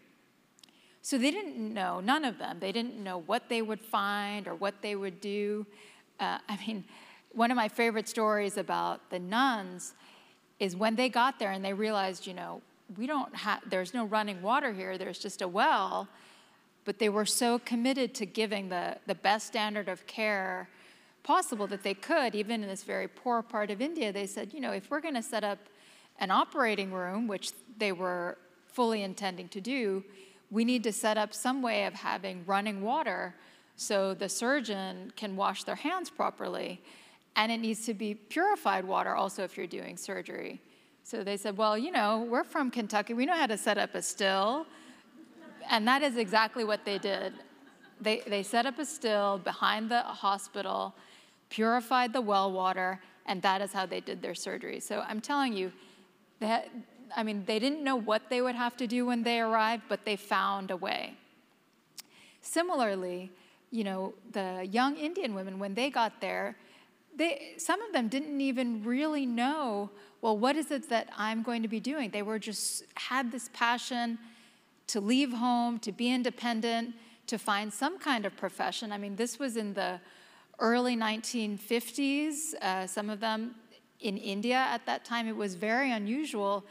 So 1.02 1.18
they 1.18 1.30
didn't 1.30 1.59
know, 1.59 2.00
none 2.00 2.25
of 2.25 2.38
them, 2.38 2.59
they 2.61 2.73
didn't 2.73 2.97
know 2.97 3.18
what 3.18 3.49
they 3.49 3.61
would 3.61 3.80
find 3.80 4.49
or 4.49 4.54
what 4.54 4.82
they 4.82 4.97
would 4.97 5.21
do. 5.21 5.66
Uh, 6.18 6.38
I 6.49 6.59
mean, 6.66 6.85
one 7.34 7.50
of 7.50 7.56
my 7.56 7.68
favorite 7.68 8.08
stories 8.08 8.56
about 8.56 9.10
the 9.10 9.18
nuns 9.18 9.94
is 10.58 10.76
when 10.76 10.94
they 10.96 11.08
got 11.08 11.38
there 11.38 11.52
and 11.52 11.64
they 11.64 11.72
realized, 11.72 12.26
you 12.26 12.34
know, 12.34 12.62
we 12.96 13.06
don't 13.06 13.34
have, 13.34 13.60
there's 13.68 13.94
no 13.94 14.04
running 14.04 14.42
water 14.42 14.72
here, 14.72 14.98
there's 14.98 15.18
just 15.18 15.42
a 15.42 15.48
well, 15.48 16.08
but 16.84 16.98
they 16.98 17.08
were 17.08 17.26
so 17.26 17.58
committed 17.60 18.14
to 18.14 18.26
giving 18.26 18.68
the, 18.68 18.96
the 19.06 19.14
best 19.14 19.46
standard 19.46 19.88
of 19.88 20.06
care 20.06 20.68
possible 21.22 21.66
that 21.68 21.82
they 21.82 21.94
could, 21.94 22.34
even 22.34 22.62
in 22.62 22.68
this 22.68 22.82
very 22.82 23.08
poor 23.08 23.42
part 23.42 23.70
of 23.70 23.80
India. 23.80 24.12
They 24.12 24.26
said, 24.26 24.52
you 24.52 24.60
know, 24.60 24.72
if 24.72 24.90
we're 24.90 25.00
going 25.00 25.14
to 25.14 25.22
set 25.22 25.44
up 25.44 25.58
an 26.18 26.30
operating 26.30 26.92
room, 26.92 27.28
which 27.28 27.52
they 27.78 27.92
were 27.92 28.38
fully 28.66 29.02
intending 29.02 29.48
to 29.48 29.60
do, 29.60 30.04
we 30.50 30.64
need 30.64 30.82
to 30.84 30.92
set 30.92 31.16
up 31.16 31.32
some 31.32 31.62
way 31.62 31.86
of 31.86 31.94
having 31.94 32.44
running 32.46 32.82
water 32.82 33.34
so 33.76 34.14
the 34.14 34.28
surgeon 34.28 35.12
can 35.16 35.36
wash 35.36 35.64
their 35.64 35.76
hands 35.76 36.10
properly. 36.10 36.80
And 37.36 37.50
it 37.50 37.58
needs 37.58 37.86
to 37.86 37.94
be 37.94 38.14
purified 38.14 38.84
water 38.84 39.14
also 39.14 39.42
if 39.42 39.56
you're 39.56 39.66
doing 39.66 39.96
surgery. 39.96 40.60
So 41.04 41.24
they 41.24 41.36
said, 41.36 41.56
Well, 41.56 41.76
you 41.76 41.90
know, 41.90 42.26
we're 42.28 42.44
from 42.44 42.70
Kentucky. 42.70 43.14
We 43.14 43.26
know 43.26 43.34
how 43.34 43.46
to 43.46 43.58
set 43.58 43.78
up 43.78 43.94
a 43.94 44.02
still. 44.02 44.66
And 45.70 45.86
that 45.86 46.02
is 46.02 46.16
exactly 46.16 46.64
what 46.64 46.84
they 46.84 46.98
did. 46.98 47.32
They, 48.00 48.20
they 48.26 48.42
set 48.42 48.66
up 48.66 48.78
a 48.78 48.84
still 48.84 49.38
behind 49.38 49.90
the 49.90 50.00
hospital, 50.02 50.94
purified 51.48 52.12
the 52.12 52.20
well 52.20 52.50
water, 52.52 53.00
and 53.26 53.40
that 53.42 53.62
is 53.62 53.72
how 53.72 53.86
they 53.86 54.00
did 54.00 54.20
their 54.20 54.34
surgery. 54.34 54.80
So 54.80 55.04
I'm 55.06 55.20
telling 55.20 55.52
you, 55.52 55.72
that, 56.40 56.68
I 57.16 57.22
mean, 57.22 57.44
they 57.46 57.58
didn't 57.58 57.84
know 57.84 57.96
what 57.96 58.28
they 58.28 58.42
would 58.42 58.56
have 58.56 58.76
to 58.78 58.86
do 58.86 59.06
when 59.06 59.22
they 59.22 59.40
arrived, 59.40 59.84
but 59.88 60.04
they 60.04 60.16
found 60.16 60.70
a 60.70 60.76
way. 60.76 61.14
Similarly, 62.40 63.30
you 63.70 63.84
know, 63.84 64.14
the 64.32 64.68
young 64.70 64.96
Indian 64.96 65.34
women, 65.34 65.58
when 65.60 65.74
they 65.74 65.88
got 65.88 66.20
there, 66.20 66.56
they, 67.16 67.54
some 67.59 67.83
of 67.83 67.92
them 67.92 68.09
didn't 68.09 68.40
even 68.40 68.83
really 68.85 69.26
know, 69.26 69.90
well, 70.21 70.37
what 70.37 70.57
is 70.57 70.71
it 70.71 70.88
that 70.88 71.09
I'm 71.16 71.42
going 71.42 71.62
to 71.62 71.69
be 71.69 71.81
doing? 71.81 72.11
They 72.11 72.23
were 72.23 72.38
just 72.38 72.85
had 72.95 73.31
this 73.33 73.50
passion 73.52 74.19
to 74.88 75.00
leave 75.00 75.33
home, 75.33 75.78
to 75.81 75.92
be 75.92 76.11
independent, 76.11 76.95
to 77.26 77.38
find 77.38 77.73
some 77.73 77.99
kind 77.99 78.26
of 78.26 78.37
profession. 78.37 78.92
I 78.92 78.99
mean, 78.99 79.16
this 79.16 79.38
was 79.38 79.57
in 79.57 79.75
the 79.75 80.00
early 80.59 80.97
1950s. 80.97 82.54
Uh, 82.61 82.87
some 82.87 83.11
of 83.11 83.21
them 83.21 83.54
in 84.00 84.16
India 84.16 84.57
at 84.57 84.85
that 84.87 85.04
time, 85.04 85.28
it 85.28 85.37
was 85.37 85.54
very 85.54 85.92
unusual 85.92 86.64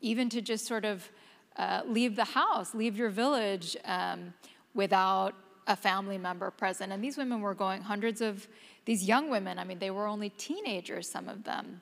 even 0.00 0.28
to 0.28 0.40
just 0.40 0.66
sort 0.66 0.84
of 0.84 1.08
uh, 1.56 1.82
leave 1.86 2.16
the 2.16 2.24
house, 2.24 2.74
leave 2.74 2.96
your 2.96 3.08
village 3.08 3.76
um, 3.84 4.34
without 4.74 5.34
a 5.66 5.76
family 5.76 6.18
member 6.18 6.50
present. 6.50 6.92
And 6.92 7.02
these 7.02 7.16
women 7.16 7.40
were 7.40 7.54
going, 7.54 7.82
hundreds 7.82 8.20
of 8.20 8.46
these 8.84 9.04
young 9.04 9.30
women, 9.30 9.58
I 9.58 9.64
mean, 9.64 9.78
they 9.78 9.90
were 9.90 10.06
only 10.06 10.30
teenagers, 10.30 11.08
some 11.08 11.28
of 11.28 11.44
them, 11.44 11.80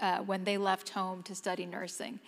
uh, 0.00 0.18
when 0.18 0.44
they 0.44 0.56
left 0.56 0.90
home 0.90 1.22
to 1.24 1.34
study 1.34 1.66
nursing. 1.66 2.18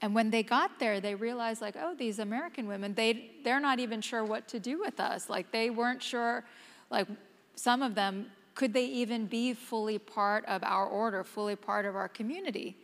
And 0.00 0.14
when 0.14 0.30
they 0.30 0.44
got 0.44 0.78
there, 0.78 1.00
they 1.00 1.16
realized, 1.16 1.60
like, 1.60 1.74
oh, 1.76 1.94
these 1.98 2.20
American 2.20 2.68
women, 2.68 2.94
they, 2.94 3.32
they're 3.42 3.58
not 3.58 3.80
even 3.80 4.00
sure 4.00 4.24
what 4.24 4.46
to 4.48 4.60
do 4.60 4.78
with 4.78 5.00
us. 5.00 5.28
Like, 5.28 5.50
they 5.50 5.70
weren't 5.70 6.02
sure, 6.02 6.44
like, 6.90 7.08
some 7.56 7.82
of 7.82 7.96
them, 7.96 8.26
could 8.54 8.72
they 8.72 8.86
even 8.86 9.26
be 9.26 9.54
fully 9.54 9.98
part 9.98 10.44
of 10.46 10.62
our 10.62 10.86
order, 10.86 11.24
fully 11.24 11.56
part 11.56 11.84
of 11.84 11.96
our 11.96 12.08
community? 12.08 12.76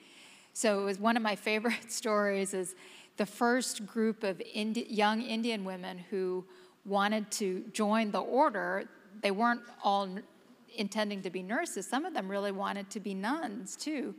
So 0.53 0.81
it 0.81 0.85
was 0.85 0.99
one 0.99 1.17
of 1.17 1.23
my 1.23 1.37
favorite 1.51 1.93
stories 1.93 2.55
is 2.55 2.75
the 3.17 3.27
first 3.27 3.87
group 3.87 4.25
of 4.25 4.43
Indi- 4.53 4.87
young 4.91 5.23
Indian 5.23 5.65
women 5.65 5.99
who 6.11 6.45
wanted 6.85 7.31
to 7.33 7.65
join 7.73 8.11
the 8.11 8.21
order. 8.21 8.85
They 9.23 9.31
weren't 9.31 9.63
all 9.83 10.09
intending 10.77 11.23
to 11.23 11.31
be 11.31 11.43
nurses. 11.43 11.87
Some 11.87 12.05
of 12.05 12.15
them 12.15 12.29
really 12.29 12.53
wanted 12.53 12.91
to 12.91 13.01
be 13.01 13.15
nuns 13.15 13.77
too. 13.77 14.15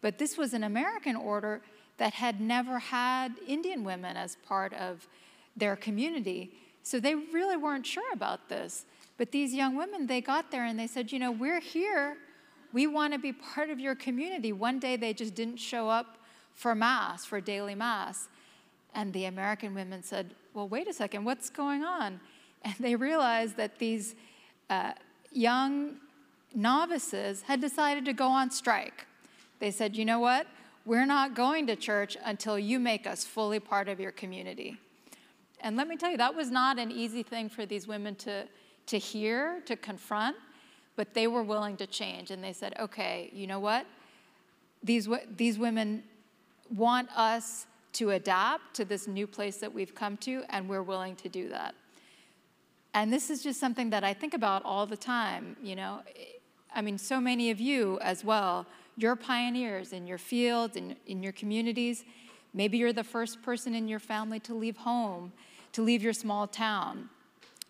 But 0.00 0.18
this 0.18 0.36
was 0.36 0.54
an 0.54 0.64
American 0.64 1.16
order 1.16 1.62
that 1.98 2.14
had 2.14 2.40
never 2.40 2.78
had 2.78 3.34
Indian 3.46 3.82
women 3.82 4.16
as 4.16 4.36
part 4.46 4.72
of 4.74 5.08
their 5.56 5.74
community. 5.76 6.52
So 6.82 7.00
they 7.00 7.14
really 7.14 7.56
weren't 7.56 7.86
sure 7.86 8.12
about 8.12 8.48
this. 8.48 8.84
But 9.16 9.32
these 9.32 9.54
young 9.54 9.76
women, 9.76 10.06
they 10.06 10.20
got 10.20 10.50
there 10.50 10.64
and 10.64 10.78
they 10.78 10.86
said, 10.86 11.10
you 11.10 11.18
know, 11.18 11.32
we're 11.32 11.60
here. 11.60 12.18
We 12.72 12.86
want 12.86 13.14
to 13.14 13.18
be 13.18 13.32
part 13.32 13.70
of 13.70 13.80
your 13.80 13.94
community. 13.94 14.52
One 14.52 14.78
day 14.78 14.96
they 14.96 15.14
just 15.14 15.34
didn't 15.34 15.56
show 15.56 15.88
up 15.88 16.18
for 16.54 16.74
Mass, 16.74 17.24
for 17.24 17.40
daily 17.40 17.74
Mass. 17.74 18.28
And 18.94 19.12
the 19.12 19.24
American 19.24 19.74
women 19.74 20.02
said, 20.02 20.34
well, 20.56 20.66
wait 20.66 20.88
a 20.88 20.92
second, 20.92 21.22
what's 21.24 21.50
going 21.50 21.84
on? 21.84 22.18
And 22.62 22.74
they 22.80 22.96
realized 22.96 23.58
that 23.58 23.78
these 23.78 24.14
uh, 24.70 24.92
young 25.30 25.98
novices 26.54 27.42
had 27.42 27.60
decided 27.60 28.06
to 28.06 28.14
go 28.14 28.26
on 28.28 28.50
strike. 28.50 29.06
They 29.60 29.70
said, 29.70 29.94
you 29.94 30.06
know 30.06 30.18
what? 30.18 30.46
We're 30.86 31.04
not 31.04 31.34
going 31.34 31.66
to 31.66 31.76
church 31.76 32.16
until 32.24 32.58
you 32.58 32.80
make 32.80 33.06
us 33.06 33.22
fully 33.22 33.60
part 33.60 33.86
of 33.88 34.00
your 34.00 34.12
community. 34.12 34.78
And 35.60 35.76
let 35.76 35.88
me 35.88 35.96
tell 35.98 36.10
you, 36.10 36.16
that 36.16 36.34
was 36.34 36.50
not 36.50 36.78
an 36.78 36.90
easy 36.90 37.22
thing 37.22 37.50
for 37.50 37.66
these 37.66 37.86
women 37.86 38.14
to, 38.16 38.46
to 38.86 38.98
hear, 38.98 39.60
to 39.66 39.76
confront, 39.76 40.36
but 40.96 41.12
they 41.12 41.26
were 41.26 41.42
willing 41.42 41.76
to 41.76 41.86
change. 41.86 42.30
And 42.30 42.42
they 42.42 42.54
said, 42.54 42.74
okay, 42.80 43.30
you 43.34 43.46
know 43.46 43.60
what? 43.60 43.84
These, 44.82 45.06
these 45.36 45.58
women 45.58 46.02
want 46.74 47.10
us 47.14 47.66
to 47.96 48.10
adapt 48.10 48.74
to 48.74 48.84
this 48.84 49.06
new 49.06 49.26
place 49.26 49.56
that 49.58 49.72
we've 49.72 49.94
come 49.94 50.16
to, 50.18 50.42
and 50.50 50.68
we're 50.68 50.82
willing 50.82 51.16
to 51.16 51.28
do 51.28 51.48
that. 51.48 51.74
And 52.94 53.12
this 53.12 53.28
is 53.28 53.42
just 53.42 53.60
something 53.60 53.90
that 53.90 54.04
I 54.04 54.14
think 54.14 54.32
about 54.32 54.64
all 54.64 54.86
the 54.86 54.96
time, 54.96 55.56
you 55.62 55.76
know. 55.76 56.00
I 56.74 56.80
mean, 56.82 56.98
so 56.98 57.20
many 57.20 57.50
of 57.50 57.60
you 57.60 57.98
as 58.00 58.24
well 58.24 58.66
you're 58.98 59.16
pioneers 59.16 59.92
in 59.92 60.06
your 60.06 60.18
fields, 60.18 60.74
in, 60.74 60.96
in 61.06 61.22
your 61.22 61.32
communities. 61.32 62.04
Maybe 62.54 62.78
you're 62.78 62.94
the 62.94 63.04
first 63.04 63.42
person 63.42 63.74
in 63.74 63.88
your 63.88 63.98
family 63.98 64.40
to 64.40 64.54
leave 64.54 64.78
home, 64.78 65.32
to 65.72 65.82
leave 65.82 66.02
your 66.02 66.14
small 66.14 66.46
town. 66.46 67.10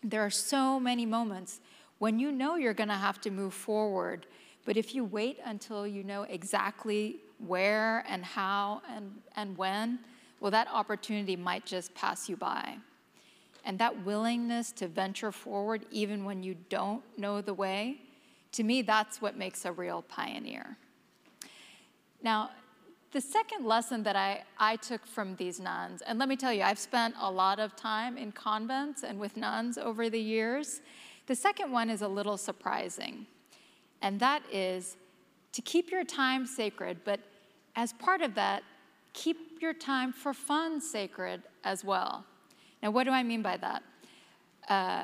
There 0.01 0.21
are 0.21 0.29
so 0.29 0.79
many 0.79 1.05
moments 1.05 1.59
when 1.99 2.17
you 2.17 2.31
know 2.31 2.55
you're 2.55 2.73
going 2.73 2.87
to 2.87 2.95
have 2.95 3.19
to 3.21 3.31
move 3.31 3.53
forward, 3.53 4.25
but 4.65 4.77
if 4.77 4.95
you 4.95 5.03
wait 5.03 5.39
until 5.43 5.85
you 5.85 6.03
know 6.03 6.23
exactly 6.23 7.17
where 7.45 8.05
and 8.07 8.23
how 8.23 8.81
and, 8.95 9.11
and 9.35 9.57
when, 9.57 9.99
well, 10.39 10.51
that 10.51 10.67
opportunity 10.71 11.35
might 11.35 11.65
just 11.65 11.93
pass 11.95 12.29
you 12.29 12.35
by. 12.35 12.77
And 13.65 13.77
that 13.79 14.05
willingness 14.05 14.71
to 14.73 14.87
venture 14.87 15.31
forward, 15.31 15.85
even 15.91 16.23
when 16.23 16.43
you 16.43 16.55
don't 16.69 17.03
know 17.17 17.41
the 17.41 17.53
way, 17.53 18.01
to 18.53 18.63
me, 18.63 18.81
that's 18.81 19.21
what 19.21 19.37
makes 19.37 19.65
a 19.65 19.71
real 19.71 20.03
pioneer. 20.03 20.77
Now, 22.23 22.51
the 23.11 23.21
second 23.21 23.65
lesson 23.65 24.03
that 24.03 24.15
I, 24.15 24.43
I 24.57 24.75
took 24.75 25.05
from 25.05 25.35
these 25.35 25.59
nuns, 25.59 26.01
and 26.01 26.19
let 26.19 26.29
me 26.29 26.35
tell 26.35 26.51
you, 26.51 26.61
I've 26.61 26.79
spent 26.79 27.15
a 27.19 27.31
lot 27.31 27.59
of 27.59 27.75
time 27.75 28.17
in 28.17 28.31
convents 28.31 29.03
and 29.03 29.19
with 29.19 29.37
nuns 29.37 29.77
over 29.77 30.09
the 30.09 30.19
years. 30.19 30.81
The 31.25 31.35
second 31.35 31.71
one 31.71 31.89
is 31.89 32.01
a 32.01 32.07
little 32.07 32.37
surprising, 32.37 33.25
and 34.01 34.19
that 34.19 34.43
is 34.51 34.97
to 35.53 35.61
keep 35.61 35.89
your 35.89 36.03
time 36.03 36.45
sacred, 36.45 36.99
but 37.03 37.19
as 37.75 37.93
part 37.93 38.21
of 38.21 38.35
that, 38.35 38.63
keep 39.13 39.46
your 39.61 39.73
time 39.73 40.13
for 40.13 40.33
fun 40.33 40.81
sacred 40.81 41.43
as 41.63 41.83
well. 41.83 42.25
Now, 42.81 42.91
what 42.91 43.05
do 43.05 43.11
I 43.11 43.23
mean 43.23 43.41
by 43.41 43.57
that? 43.57 43.83
Uh, 44.69 45.03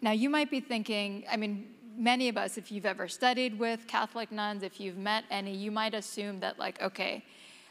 now, 0.00 0.12
you 0.12 0.30
might 0.30 0.50
be 0.50 0.60
thinking, 0.60 1.24
I 1.30 1.36
mean, 1.36 1.66
many 1.96 2.28
of 2.28 2.36
us, 2.36 2.56
if 2.56 2.72
you've 2.72 2.86
ever 2.86 3.08
studied 3.08 3.58
with 3.58 3.86
Catholic 3.86 4.32
nuns, 4.32 4.62
if 4.62 4.80
you've 4.80 4.96
met 4.96 5.24
any, 5.30 5.54
you 5.54 5.70
might 5.70 5.94
assume 5.94 6.40
that, 6.40 6.58
like, 6.58 6.80
okay, 6.82 7.24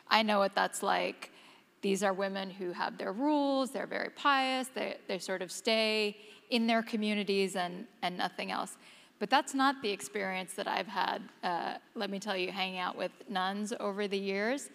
I 0.10 0.24
know 0.24 0.40
what 0.40 0.56
that's 0.56 0.84
like. 0.84 1.32
These 1.82 2.04
are 2.04 2.14
women 2.14 2.50
who 2.50 2.74
have 2.74 2.98
their 2.98 3.12
rules, 3.12 3.72
they're 3.72 3.88
very 3.88 4.10
pious, 4.12 4.68
they, 4.68 4.98
they 5.08 5.18
sort 5.18 5.42
of 5.42 5.52
stay 5.52 6.18
in 6.52 6.68
their 6.68 6.84
communities 6.84 7.56
and, 7.56 7.86
and 8.04 8.18
nothing 8.18 8.52
else. 8.52 8.78
But 9.20 9.30
that's 9.30 9.54
not 9.54 9.82
the 9.82 9.90
experience 9.90 10.54
that 10.54 10.68
I've 10.68 10.88
had, 10.88 11.22
uh, 11.44 11.76
let 11.96 12.10
me 12.10 12.20
tell 12.20 12.36
you, 12.36 12.52
hanging 12.52 12.80
out 12.80 12.98
with 12.98 13.12
nuns 13.30 13.74
over 13.80 14.08
the 14.08 14.18
years. 14.18 14.70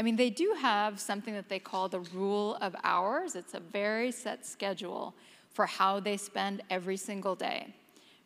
I 0.00 0.02
mean, 0.02 0.16
they 0.16 0.30
do 0.30 0.56
have 0.58 0.98
something 0.98 1.34
that 1.34 1.48
they 1.48 1.60
call 1.60 1.88
the 1.88 2.00
rule 2.00 2.56
of 2.60 2.74
hours. 2.82 3.36
It's 3.36 3.54
a 3.54 3.60
very 3.60 4.10
set 4.10 4.44
schedule 4.44 5.14
for 5.52 5.66
how 5.66 6.00
they 6.00 6.16
spend 6.16 6.62
every 6.70 6.96
single 6.96 7.36
day 7.36 7.74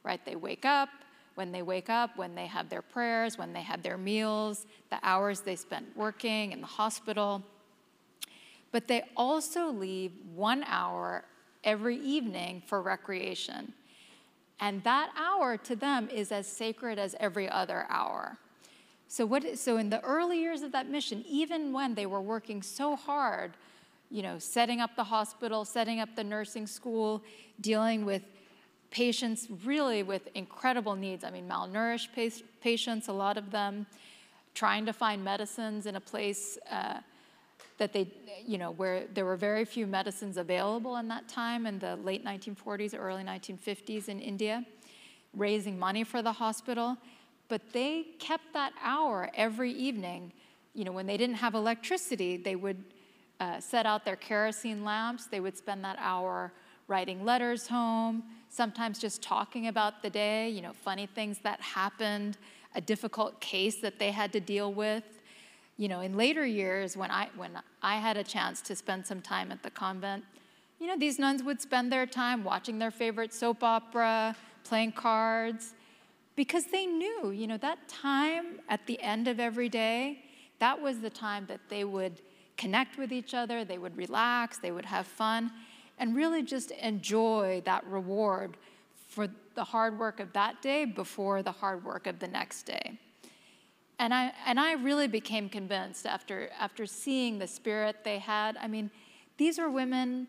right? 0.04 0.24
They 0.24 0.36
wake 0.36 0.64
up, 0.64 0.90
when 1.34 1.50
they 1.50 1.62
wake 1.62 1.90
up, 1.90 2.16
when 2.16 2.36
they 2.36 2.46
have 2.46 2.68
their 2.68 2.82
prayers, 2.82 3.36
when 3.36 3.52
they 3.52 3.62
have 3.62 3.82
their 3.82 3.98
meals, 3.98 4.66
the 4.90 4.98
hours 5.02 5.40
they 5.40 5.56
spent 5.56 5.86
working 5.96 6.52
in 6.52 6.60
the 6.60 6.66
hospital. 6.66 7.42
But 8.70 8.86
they 8.86 9.02
also 9.16 9.68
leave 9.68 10.12
one 10.34 10.62
hour 10.64 11.24
every 11.64 11.98
evening 11.98 12.62
for 12.66 12.80
recreation. 12.82 13.72
And 14.60 14.84
that 14.84 15.10
hour 15.16 15.56
to 15.56 15.74
them 15.74 16.08
is 16.08 16.30
as 16.30 16.46
sacred 16.46 16.98
as 16.98 17.16
every 17.18 17.48
other 17.48 17.86
hour. 17.88 18.38
So, 19.08 19.26
what, 19.26 19.58
so 19.58 19.76
in 19.76 19.90
the 19.90 20.00
early 20.02 20.40
years 20.40 20.62
of 20.62 20.72
that 20.72 20.88
mission, 20.88 21.24
even 21.28 21.72
when 21.72 21.94
they 21.94 22.06
were 22.06 22.20
working 22.20 22.62
so 22.62 22.96
hard, 22.96 23.52
you 24.10 24.22
know, 24.22 24.38
setting 24.38 24.80
up 24.80 24.96
the 24.96 25.04
hospital, 25.04 25.64
setting 25.64 26.00
up 26.00 26.08
the 26.16 26.24
nursing 26.24 26.66
school, 26.66 27.22
dealing 27.60 28.04
with 28.04 28.22
patients 28.90 29.48
really 29.64 30.02
with 30.02 30.28
incredible 30.34 30.94
needs. 30.94 31.24
I 31.24 31.30
mean, 31.30 31.48
malnourished 31.48 32.08
patients, 32.60 33.08
a 33.08 33.12
lot 33.12 33.36
of 33.36 33.50
them, 33.50 33.86
trying 34.54 34.86
to 34.86 34.92
find 34.92 35.24
medicines 35.24 35.86
in 35.86 35.96
a 35.96 36.00
place 36.00 36.58
uh, 36.70 37.00
that 37.78 37.92
they, 37.92 38.06
you 38.46 38.56
know, 38.56 38.70
where 38.70 39.04
there 39.12 39.24
were 39.24 39.36
very 39.36 39.64
few 39.64 39.86
medicines 39.86 40.36
available 40.36 40.96
in 40.96 41.08
that 41.08 41.28
time 41.28 41.66
in 41.66 41.80
the 41.80 41.96
late 41.96 42.24
1940s, 42.24 42.96
early 42.96 43.24
1950s 43.24 44.08
in 44.08 44.20
India, 44.20 44.64
raising 45.36 45.76
money 45.76 46.04
for 46.04 46.22
the 46.22 46.32
hospital. 46.32 46.96
But 47.48 47.72
they 47.72 48.06
kept 48.18 48.52
that 48.54 48.72
hour 48.82 49.30
every 49.34 49.70
evening. 49.72 50.32
You 50.74 50.84
know, 50.84 50.92
when 50.92 51.06
they 51.06 51.16
didn't 51.16 51.36
have 51.36 51.54
electricity, 51.54 52.36
they 52.36 52.56
would 52.56 52.82
uh, 53.40 53.60
set 53.60 53.86
out 53.86 54.04
their 54.04 54.16
kerosene 54.16 54.84
lamps. 54.84 55.26
They 55.26 55.40
would 55.40 55.56
spend 55.56 55.84
that 55.84 55.96
hour 55.98 56.52
writing 56.88 57.24
letters 57.24 57.66
home, 57.66 58.22
sometimes 58.50 58.98
just 58.98 59.22
talking 59.22 59.68
about 59.68 60.02
the 60.02 60.10
day, 60.10 60.48
you 60.50 60.62
know, 60.62 60.72
funny 60.72 61.06
things 61.06 61.38
that 61.42 61.60
happened, 61.60 62.36
a 62.74 62.80
difficult 62.80 63.40
case 63.40 63.76
that 63.76 63.98
they 63.98 64.10
had 64.10 64.32
to 64.32 64.40
deal 64.40 64.72
with. 64.72 65.04
you 65.76 65.88
know, 65.88 66.00
in 66.00 66.16
later 66.16 66.46
years 66.46 66.96
when 66.96 67.10
I, 67.10 67.28
when 67.36 67.58
I 67.82 67.96
had 67.96 68.16
a 68.16 68.22
chance 68.24 68.60
to 68.62 68.76
spend 68.76 69.06
some 69.06 69.20
time 69.20 69.50
at 69.50 69.62
the 69.62 69.70
convent, 69.70 70.24
you 70.78 70.86
know, 70.86 70.96
these 70.96 71.18
nuns 71.18 71.42
would 71.42 71.60
spend 71.60 71.90
their 71.90 72.06
time 72.06 72.44
watching 72.44 72.78
their 72.78 72.90
favorite 72.90 73.32
soap 73.32 73.62
opera, 73.62 74.36
playing 74.62 74.92
cards, 74.92 75.74
because 76.36 76.66
they 76.66 76.86
knew, 76.86 77.30
you 77.30 77.46
know, 77.46 77.56
that 77.58 77.88
time 77.88 78.60
at 78.68 78.86
the 78.86 79.00
end 79.00 79.28
of 79.28 79.38
every 79.38 79.68
day, 79.68 80.24
that 80.58 80.80
was 80.80 81.00
the 81.00 81.10
time 81.10 81.46
that 81.46 81.60
they 81.68 81.84
would 81.84 82.20
connect 82.56 82.98
with 82.98 83.12
each 83.12 83.34
other, 83.34 83.64
they 83.64 83.78
would 83.78 83.96
relax, 83.96 84.58
they 84.58 84.70
would 84.70 84.84
have 84.84 85.06
fun, 85.06 85.50
and 85.98 86.14
really 86.14 86.42
just 86.42 86.70
enjoy 86.72 87.62
that 87.64 87.86
reward 87.86 88.56
for 89.08 89.28
the 89.54 89.64
hard 89.64 89.98
work 89.98 90.20
of 90.20 90.32
that 90.32 90.60
day 90.60 90.84
before 90.84 91.42
the 91.42 91.52
hard 91.52 91.84
work 91.84 92.06
of 92.06 92.18
the 92.18 92.28
next 92.28 92.64
day. 92.64 92.98
And 93.98 94.12
I, 94.12 94.32
and 94.46 94.58
I 94.58 94.72
really 94.72 95.06
became 95.06 95.48
convinced 95.48 96.04
after, 96.04 96.50
after 96.58 96.84
seeing 96.84 97.38
the 97.38 97.46
spirit 97.46 97.98
they 98.02 98.18
had. 98.18 98.56
I 98.56 98.66
mean, 98.66 98.90
these 99.36 99.58
were 99.58 99.70
women 99.70 100.26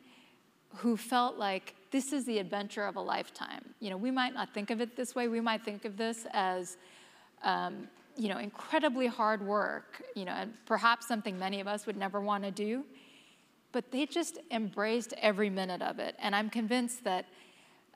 who 0.77 0.97
felt 0.97 1.37
like 1.37 1.73
this 1.95 2.11
is 2.11 2.25
the 2.25 2.39
adventure 2.39 2.85
of 2.85 2.97
a 2.97 2.99
lifetime. 2.99 3.63
You 3.79 3.89
know, 3.89 3.95
we 3.95 4.11
might 4.11 4.33
not 4.33 4.53
think 4.53 4.69
of 4.69 4.81
it 4.81 4.97
this 4.97 5.15
way. 5.15 5.29
We 5.29 5.39
might 5.39 5.63
think 5.63 5.85
of 5.85 5.95
this 5.95 6.27
as, 6.33 6.75
um, 7.41 7.87
you 8.17 8.27
know, 8.27 8.37
incredibly 8.37 9.07
hard 9.07 9.41
work, 9.41 10.03
you 10.13 10.25
know, 10.25 10.33
and 10.33 10.51
perhaps 10.65 11.07
something 11.07 11.39
many 11.39 11.61
of 11.61 11.69
us 11.69 11.85
would 11.85 11.95
never 11.95 12.19
want 12.19 12.43
to 12.43 12.51
do. 12.51 12.83
But 13.71 13.93
they 13.93 14.05
just 14.07 14.39
embraced 14.51 15.13
every 15.21 15.49
minute 15.49 15.81
of 15.81 15.99
it. 15.99 16.17
And 16.19 16.35
I'm 16.35 16.49
convinced 16.49 17.05
that 17.05 17.27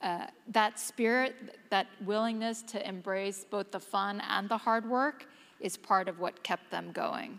uh, 0.01 0.27
that 0.47 0.79
spirit, 0.79 1.35
that 1.69 1.87
willingness 2.05 2.61
to 2.61 2.87
embrace 2.87 3.43
both 3.43 3.69
the 3.69 3.81
fun 3.81 4.21
and 4.29 4.47
the 4.47 4.59
hard 4.59 4.89
work 4.89 5.25
is 5.59 5.75
part 5.75 6.07
of 6.07 6.19
what 6.19 6.41
kept 6.41 6.71
them 6.71 6.93
going. 6.93 7.37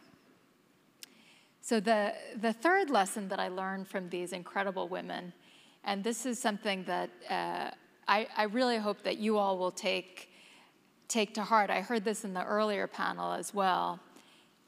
So, 1.63 1.81
the, 1.81 2.13
the 2.39 2.53
third 2.53 2.91
lesson 2.91 3.29
that 3.29 3.41
I 3.41 3.49
learned 3.49 3.89
from 3.89 4.11
these 4.11 4.35
incredible 4.35 4.89
women, 4.89 5.33
and 5.85 6.05
this 6.05 6.27
is 6.27 6.39
something 6.39 6.85
that 6.85 7.11
uh, 7.29 7.71
I, 8.07 8.27
I 8.37 8.45
really 8.45 8.79
hope 8.79 9.03
that 9.05 9.19
you 9.19 9.39
all 9.39 9.59
will 9.59 9.71
take, 9.71 10.31
take 11.09 11.35
to 11.35 11.43
heart. 11.43 11.71
I 11.71 11.81
heard 11.81 12.05
this 12.05 12.25
in 12.25 12.35
the 12.35 12.45
earlier 12.45 12.87
panel 12.87 13.33
as 13.33 13.55
well, 13.55 14.01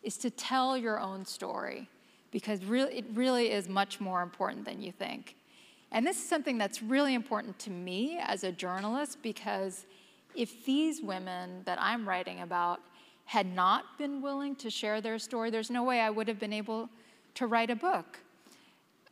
is 0.02 0.16
to 0.19 0.31
tell 0.31 0.76
your 0.76 0.99
own 0.99 1.25
story, 1.25 1.88
because 2.31 2.61
it 2.62 3.04
really 3.14 3.50
is 3.50 3.69
much 3.69 4.00
more 4.00 4.23
important 4.23 4.64
than 4.64 4.81
you 4.81 4.90
think. 4.90 5.37
And 5.92 6.07
this 6.07 6.16
is 6.16 6.26
something 6.26 6.57
that's 6.57 6.83
really 6.83 7.14
important 7.14 7.59
to 7.61 7.71
me 7.71 8.19
as 8.23 8.45
a 8.45 8.50
journalist 8.50 9.19
because 9.23 9.85
if 10.35 10.64
these 10.64 11.02
women 11.02 11.61
that 11.66 11.78
I'm 11.81 12.09
writing 12.09 12.40
about 12.40 12.81
had 13.26 13.47
not 13.47 13.99
been 13.99 14.23
willing 14.23 14.57
to 14.57 14.71
share 14.71 15.02
their 15.02 15.19
story, 15.19 15.50
there's 15.50 15.71
no 15.71 15.85
way 15.85 16.00
I 16.00 16.09
would 16.09 16.26
have 16.28 16.38
been 16.38 16.52
able 16.52 16.88
to 17.35 17.47
write 17.47 17.69
a 17.71 17.76
book. 17.76 18.19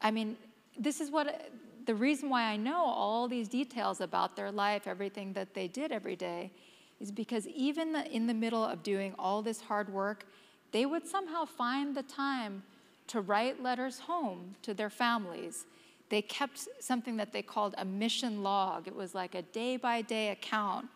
I 0.00 0.10
mean, 0.10 0.36
this 0.78 1.00
is 1.02 1.10
what 1.10 1.50
the 1.90 1.96
reason 1.96 2.30
why 2.30 2.44
I 2.44 2.56
know 2.56 2.84
all 2.84 3.26
these 3.26 3.48
details 3.48 4.00
about 4.00 4.36
their 4.36 4.52
life, 4.52 4.86
everything 4.86 5.32
that 5.32 5.54
they 5.54 5.66
did 5.66 5.90
every 5.90 6.14
day, 6.14 6.52
is 7.00 7.10
because 7.10 7.48
even 7.48 7.96
in 8.12 8.28
the 8.28 8.32
middle 8.32 8.62
of 8.62 8.84
doing 8.84 9.12
all 9.18 9.42
this 9.42 9.60
hard 9.60 9.92
work, 9.92 10.24
they 10.70 10.86
would 10.86 11.04
somehow 11.04 11.44
find 11.44 11.96
the 11.96 12.04
time 12.04 12.62
to 13.08 13.20
write 13.20 13.60
letters 13.60 13.98
home 13.98 14.54
to 14.62 14.72
their 14.72 14.88
families. 14.88 15.66
They 16.10 16.22
kept 16.22 16.68
something 16.78 17.16
that 17.16 17.32
they 17.32 17.42
called 17.42 17.74
a 17.76 17.84
mission 17.84 18.44
log. 18.44 18.86
It 18.86 18.94
was 18.94 19.12
like 19.12 19.34
a 19.34 19.42
day 19.42 19.76
by 19.76 20.00
day 20.00 20.28
account 20.28 20.86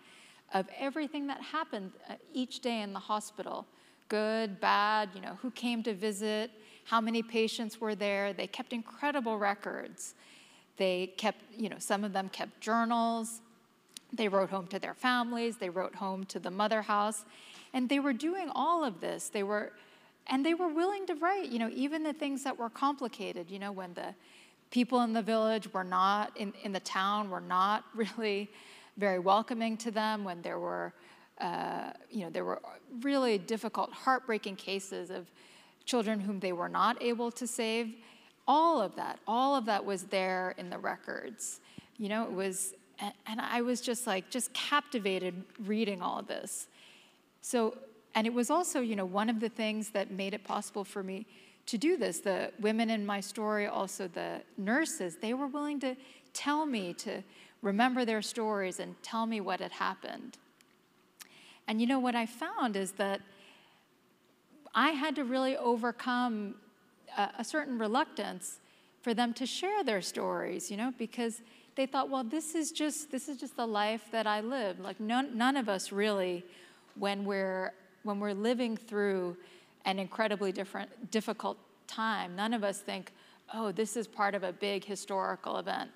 of 0.53 0.69
everything 0.79 1.27
that 1.27 1.41
happened 1.41 1.91
uh, 2.09 2.15
each 2.33 2.61
day 2.61 2.83
in 2.83 2.93
the 2.93 3.01
hospital 3.01 3.67
good, 4.09 4.61
bad, 4.61 5.09
you 5.13 5.21
know, 5.21 5.37
who 5.43 5.51
came 5.51 5.83
to 5.83 5.93
visit, 5.93 6.53
how 6.85 7.01
many 7.01 7.21
patients 7.21 7.81
were 7.81 7.97
there. 7.97 8.33
They 8.33 8.47
kept 8.47 8.73
incredible 8.73 9.39
records. 9.39 10.15
They 10.77 11.13
kept, 11.17 11.41
you 11.57 11.69
know, 11.69 11.79
some 11.79 12.05
of 12.05 12.13
them 12.13 12.29
kept 12.29 12.61
journals. 12.61 13.41
They 14.13 14.29
wrote 14.29 14.51
home 14.51 14.67
to 14.69 14.79
their 14.79 14.95
families, 14.95 15.57
they 15.57 15.71
wrote 15.71 15.97
home 15.97 16.25
to 16.27 16.39
the 16.39 16.51
mother 16.51 16.83
house, 16.83 17.25
and 17.73 17.89
they 17.89 17.99
were 17.99 18.13
doing 18.13 18.49
all 18.55 18.85
of 18.85 19.01
this. 19.01 19.29
They 19.29 19.43
were, 19.43 19.73
and 20.29 20.47
they 20.47 20.55
were 20.55 20.69
willing 20.69 21.07
to 21.07 21.15
write, 21.15 21.49
you 21.49 21.59
know, 21.59 21.71
even 21.75 22.05
the 22.05 22.13
things 22.13 22.45
that 22.45 22.57
were 22.57 22.71
complicated, 22.71 23.51
you 23.51 23.59
know, 23.59 23.73
when 23.73 23.93
the 23.95 24.15
people 24.71 25.03
in 25.03 25.13
the 25.13 25.23
village 25.23 25.73
were 25.73 25.85
not, 25.85 26.37
in, 26.37 26.53
in 26.63 26.73
the 26.73 26.81
town, 26.81 27.29
were 27.29 27.41
not 27.41 27.85
really 27.95 28.51
very 28.97 29.19
welcoming 29.19 29.77
to 29.79 29.91
them, 29.91 30.23
when 30.23 30.41
there 30.43 30.61
were, 30.61 30.93
uh, 31.41 31.91
you 32.11 32.21
know, 32.21 32.31
there 32.31 32.45
were 32.45 32.63
really 33.01 33.39
difficult, 33.39 33.93
heartbreaking 33.93 34.55
cases 34.55 35.11
of 35.11 35.27
children 35.85 36.21
whom 36.21 36.39
they 36.39 36.53
were 36.53 36.69
not 36.69 37.03
able 37.03 37.33
to 37.33 37.47
save. 37.47 37.95
All 38.47 38.81
of 38.81 38.97
that, 38.97 39.19
all 39.27 39.57
of 39.57 39.65
that 39.67 39.85
was 39.85 40.05
there 40.05 40.55
in 40.59 40.71
the 40.71 40.79
records. 40.79 41.61
You 41.97 42.09
know, 42.09 42.25
it 42.25 42.33
was, 42.33 42.75
and 42.99 43.41
I 43.41 43.63
was 43.63 43.81
just 43.81 44.07
like, 44.07 44.31
just 44.31 44.53
captivated 44.53 45.43
reading 45.65 46.03
all 46.03 46.19
of 46.19 46.27
this. 46.27 46.67
So, 47.41 47.77
and 48.15 48.27
it 48.27 48.35
was 48.35 48.51
also, 48.51 48.81
you 48.81 48.97
know, 48.97 49.05
one 49.05 49.31
of 49.31 49.41
the 49.41 49.49
things 49.49 49.91
that 49.91 50.11
made 50.11 50.35
it 50.35 50.45
possible 50.45 50.85
for 50.85 51.03
me 51.03 51.27
to 51.67 51.79
do 51.79 51.97
this. 51.97 52.21
The 52.21 52.53
women 52.61 52.91
in 52.91 53.07
my 53.07 53.21
story, 53.21 53.67
also 53.67 54.09
the 54.09 54.43
nurses, 54.57 55.17
they 55.17 55.35
were 55.35 55.47
willing 55.47 55.81
to 55.81 55.97
tell 56.33 56.67
me 56.67 56.93
to 56.95 57.23
remember 57.63 58.05
their 58.05 58.23
stories 58.23 58.79
and 58.79 58.95
tell 59.03 59.27
me 59.27 59.41
what 59.41 59.61
had 59.61 59.73
happened. 59.73 60.37
And 61.67 61.81
you 61.81 61.87
know, 61.87 61.99
what 61.99 62.15
I 62.15 62.27
found 62.27 62.77
is 62.77 62.93
that 62.93 63.21
I 64.75 64.91
had 64.91 65.17
to 65.17 65.25
really 65.25 65.57
overcome 65.57 66.57
a, 67.39 67.45
certain 67.45 67.79
reluctance 67.79 68.59
for 69.03 69.15
them 69.15 69.33
to 69.35 69.47
share 69.47 69.85
their 69.85 70.01
stories, 70.01 70.71
you 70.71 70.77
know, 70.77 70.93
because 70.99 71.41
they 71.77 71.87
thought, 71.87 72.09
well, 72.09 72.25
this 72.25 72.55
is 72.55 72.73
just 72.73 73.11
this 73.11 73.29
is 73.29 73.39
just 73.39 73.57
the 73.57 73.67
life 73.67 74.05
that 74.13 74.27
I 74.27 74.41
live. 74.41 74.81
Like 74.81 75.01
none, 75.01 75.37
none 75.37 75.57
of 75.57 75.69
us 75.69 75.93
really, 75.93 76.45
when 76.97 77.25
we're 77.25 77.73
when 78.03 78.21
we're 78.21 78.35
living 78.35 78.77
through 78.77 79.37
an 79.85 79.99
incredibly 79.99 80.53
different 80.53 81.11
difficult 81.11 81.59
time, 81.87 82.37
none 82.37 82.55
of 82.55 82.65
us 82.65 82.81
think, 82.81 83.13
oh, 83.53 83.73
this 83.73 83.97
is 83.97 84.07
part 84.07 84.35
of 84.35 84.43
a 84.43 84.53
big 84.53 84.85
historical 84.85 85.59
event. 85.59 85.91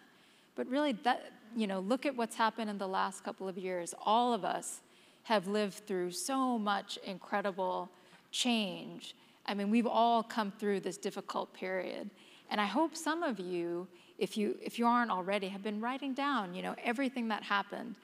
But 0.57 0.67
really, 0.69 0.93
that 1.05 1.33
you 1.57 1.67
know, 1.67 1.81
look 1.81 2.07
at 2.07 2.17
what's 2.17 2.37
happened 2.37 2.71
in 2.71 2.79
the 2.79 2.89
last 2.89 3.25
couple 3.25 3.49
of 3.49 3.57
years. 3.57 3.95
All 4.05 4.35
of 4.35 4.45
us 4.45 4.81
have 5.25 5.47
lived 5.47 5.87
through 5.87 6.11
so 6.11 6.59
much 6.59 6.99
incredible 7.05 7.91
change. 8.31 9.15
I 9.49 9.55
mean, 9.55 9.71
we've 9.71 9.87
all 9.87 10.23
come 10.23 10.53
through 10.53 10.81
this 10.81 10.99
difficult 10.99 11.53
period. 11.55 12.11
And 12.51 12.61
I 12.61 12.67
hope 12.67 12.95
some 12.95 13.23
of 13.23 13.41
you, 13.41 13.89
if 14.19 14.37
you 14.37 14.57
if 14.63 14.79
you 14.79 14.87
aren't 14.87 15.11
already, 15.11 15.49
have 15.49 15.63
been 15.63 15.81
writing 15.81 16.15
down, 16.15 16.55
you 16.55 16.63
know, 16.63 16.75
everything 16.85 17.29
that 17.29 17.43
happened. 17.43 17.95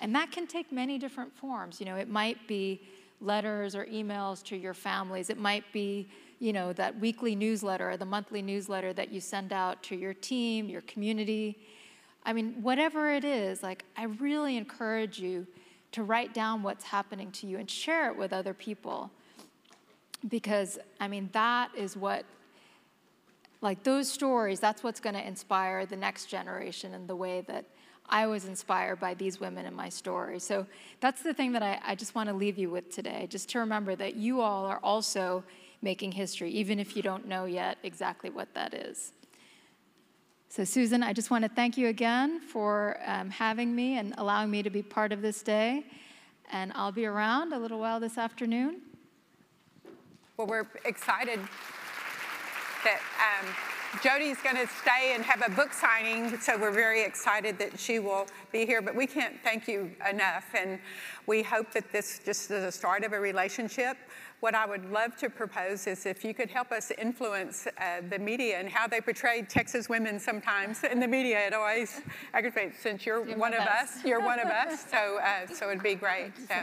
And 0.00 0.14
that 0.14 0.30
can 0.32 0.46
take 0.46 0.72
many 0.72 0.98
different 0.98 1.36
forms. 1.36 1.80
You 1.80 1.86
know, 1.86 1.96
it 1.96 2.08
might 2.08 2.48
be 2.48 2.82
letters 3.20 3.74
or 3.74 3.86
emails 3.86 4.42
to 4.44 4.56
your 4.56 4.74
families. 4.74 5.30
It 5.30 5.38
might 5.38 5.64
be, 5.72 6.08
you 6.40 6.52
know, 6.52 6.72
that 6.72 6.98
weekly 6.98 7.34
newsletter 7.34 7.90
or 7.90 7.96
the 7.96 8.04
monthly 8.04 8.42
newsletter 8.42 8.92
that 8.92 9.12
you 9.12 9.20
send 9.20 9.52
out 9.52 9.82
to 9.84 9.96
your 9.96 10.14
team, 10.14 10.68
your 10.68 10.82
community. 10.82 11.58
I 12.24 12.32
mean, 12.32 12.56
whatever 12.60 13.12
it 13.12 13.24
is, 13.24 13.62
like, 13.62 13.84
I 13.96 14.04
really 14.04 14.56
encourage 14.56 15.18
you 15.18 15.46
to 15.92 16.02
write 16.02 16.34
down 16.34 16.62
what's 16.62 16.84
happening 16.84 17.30
to 17.32 17.46
you 17.46 17.58
and 17.58 17.70
share 17.70 18.10
it 18.10 18.16
with 18.16 18.32
other 18.32 18.52
people. 18.52 19.12
Because, 20.28 20.78
I 21.00 21.08
mean, 21.08 21.28
that 21.32 21.70
is 21.76 21.96
what, 21.96 22.24
like, 23.60 23.82
those 23.82 24.10
stories, 24.10 24.60
that's 24.60 24.82
what's 24.82 25.00
going 25.00 25.14
to 25.14 25.26
inspire 25.26 25.84
the 25.86 25.96
next 25.96 26.26
generation 26.26 26.94
in 26.94 27.06
the 27.06 27.16
way 27.16 27.42
that 27.42 27.66
I 28.08 28.26
was 28.26 28.44
inspired 28.44 29.00
by 29.00 29.14
these 29.14 29.40
women 29.40 29.66
in 29.66 29.74
my 29.74 29.88
story. 29.88 30.38
So 30.38 30.66
that's 31.00 31.22
the 31.22 31.34
thing 31.34 31.52
that 31.52 31.62
I, 31.62 31.80
I 31.84 31.94
just 31.94 32.14
want 32.14 32.28
to 32.28 32.34
leave 32.34 32.58
you 32.58 32.70
with 32.70 32.90
today, 32.90 33.26
just 33.30 33.48
to 33.50 33.58
remember 33.58 33.96
that 33.96 34.16
you 34.16 34.40
all 34.40 34.66
are 34.66 34.80
also 34.82 35.44
making 35.82 36.12
history, 36.12 36.50
even 36.50 36.78
if 36.78 36.96
you 36.96 37.02
don't 37.02 37.26
know 37.26 37.44
yet 37.44 37.78
exactly 37.82 38.30
what 38.30 38.52
that 38.54 38.74
is. 38.74 39.12
So, 40.48 40.64
Susan, 40.64 41.02
I 41.02 41.12
just 41.12 41.30
want 41.30 41.44
to 41.44 41.50
thank 41.50 41.76
you 41.76 41.88
again 41.88 42.40
for 42.40 42.98
um, 43.06 43.28
having 43.28 43.74
me 43.74 43.98
and 43.98 44.14
allowing 44.18 44.50
me 44.50 44.62
to 44.62 44.70
be 44.70 44.82
part 44.82 45.12
of 45.12 45.20
this 45.20 45.42
day. 45.42 45.84
And 46.52 46.72
I'll 46.74 46.92
be 46.92 47.06
around 47.06 47.52
a 47.52 47.58
little 47.58 47.80
while 47.80 48.00
this 48.00 48.16
afternoon. 48.18 48.82
Well, 50.36 50.48
we're 50.48 50.66
excited 50.84 51.38
that 52.82 53.00
um, 53.20 53.46
Jyoti's 54.00 54.42
going 54.42 54.56
to 54.56 54.66
stay 54.82 55.14
and 55.14 55.22
have 55.22 55.42
a 55.46 55.54
book 55.54 55.72
signing, 55.72 56.36
so 56.40 56.58
we're 56.58 56.72
very 56.72 57.04
excited 57.04 57.56
that 57.60 57.78
she 57.78 58.00
will 58.00 58.26
be 58.50 58.66
here. 58.66 58.82
But 58.82 58.96
we 58.96 59.06
can't 59.06 59.36
thank 59.44 59.68
you 59.68 59.92
enough, 60.10 60.46
and 60.58 60.80
we 61.28 61.44
hope 61.44 61.70
that 61.70 61.92
this 61.92 62.20
just 62.24 62.50
is 62.50 62.64
the 62.64 62.72
start 62.72 63.04
of 63.04 63.12
a 63.12 63.20
relationship 63.20 63.96
what 64.44 64.54
I 64.54 64.66
would 64.66 64.92
love 64.92 65.16
to 65.16 65.30
propose 65.30 65.86
is 65.86 66.04
if 66.04 66.22
you 66.22 66.34
could 66.34 66.50
help 66.50 66.70
us 66.70 66.92
influence 66.98 67.66
uh, 67.66 68.02
the 68.10 68.18
media 68.18 68.58
and 68.58 68.68
how 68.68 68.86
they 68.86 69.00
portray 69.00 69.40
Texas 69.40 69.88
women 69.88 70.20
sometimes 70.20 70.84
in 70.84 71.00
the 71.00 71.08
media. 71.08 71.46
It 71.46 71.54
always 71.54 72.02
aggravates 72.34 72.78
since 72.78 73.06
you're, 73.06 73.26
you're 73.26 73.38
one 73.38 73.54
of 73.54 73.60
us. 73.60 74.04
You're 74.04 74.20
one 74.20 74.38
of 74.38 74.48
us. 74.48 74.84
So, 74.90 75.18
uh, 75.18 75.46
so 75.46 75.70
it'd 75.70 75.82
be 75.82 75.94
great 75.94 76.36
to, 76.36 76.42
so 76.42 76.54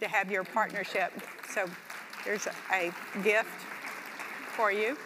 to 0.00 0.08
have 0.08 0.30
your 0.30 0.44
partnership. 0.44 1.14
So 1.48 1.64
There's 2.24 2.46
a 2.72 2.92
gift 3.22 3.48
for 4.54 4.70
you. 4.70 4.96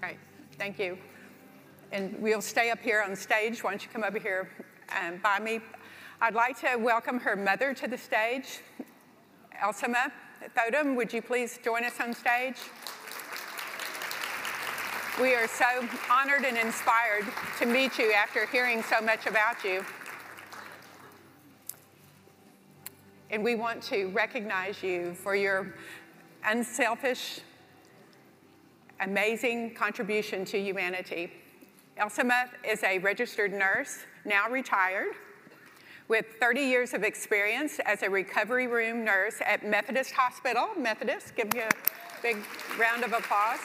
Great, 0.00 0.16
thank 0.58 0.78
you. 0.78 0.98
And 1.90 2.14
we'll 2.20 2.42
stay 2.42 2.70
up 2.70 2.80
here 2.80 3.02
on 3.02 3.16
stage. 3.16 3.64
Why 3.64 3.70
don't 3.70 3.82
you 3.82 3.88
come 3.90 4.04
over 4.04 4.18
here 4.18 4.50
and 4.94 5.22
by 5.22 5.38
me? 5.38 5.60
I'd 6.20 6.34
like 6.34 6.60
to 6.60 6.76
welcome 6.76 7.18
her 7.20 7.36
mother 7.36 7.72
to 7.74 7.88
the 7.88 7.96
stage, 7.96 8.60
Elsima 9.62 10.12
Thottam. 10.56 10.94
Would 10.96 11.12
you 11.12 11.22
please 11.22 11.58
join 11.64 11.84
us 11.84 11.94
on 12.00 12.12
stage? 12.12 12.56
We 15.20 15.34
are 15.34 15.48
so 15.48 15.88
honored 16.10 16.44
and 16.44 16.56
inspired 16.58 17.24
to 17.58 17.66
meet 17.66 17.98
you 17.98 18.12
after 18.12 18.46
hearing 18.46 18.82
so 18.82 19.00
much 19.00 19.26
about 19.26 19.64
you. 19.64 19.84
And 23.30 23.44
we 23.44 23.56
want 23.56 23.82
to 23.84 24.06
recognize 24.06 24.82
you 24.82 25.12
for 25.12 25.36
your 25.36 25.74
unselfish, 26.46 27.40
amazing 29.00 29.74
contribution 29.74 30.46
to 30.46 30.58
humanity. 30.58 31.32
Elsima 31.98 32.48
is 32.66 32.82
a 32.84 32.98
registered 33.00 33.52
nurse, 33.52 33.98
now 34.24 34.48
retired, 34.48 35.14
with 36.08 36.24
30 36.40 36.60
years 36.62 36.94
of 36.94 37.02
experience 37.02 37.80
as 37.84 38.02
a 38.02 38.08
recovery 38.08 38.66
room 38.66 39.04
nurse 39.04 39.42
at 39.44 39.66
Methodist 39.66 40.12
Hospital. 40.12 40.68
Methodist, 40.78 41.36
give 41.36 41.54
you 41.54 41.62
a 41.64 42.22
big 42.22 42.38
round 42.78 43.04
of 43.04 43.12
applause. 43.12 43.60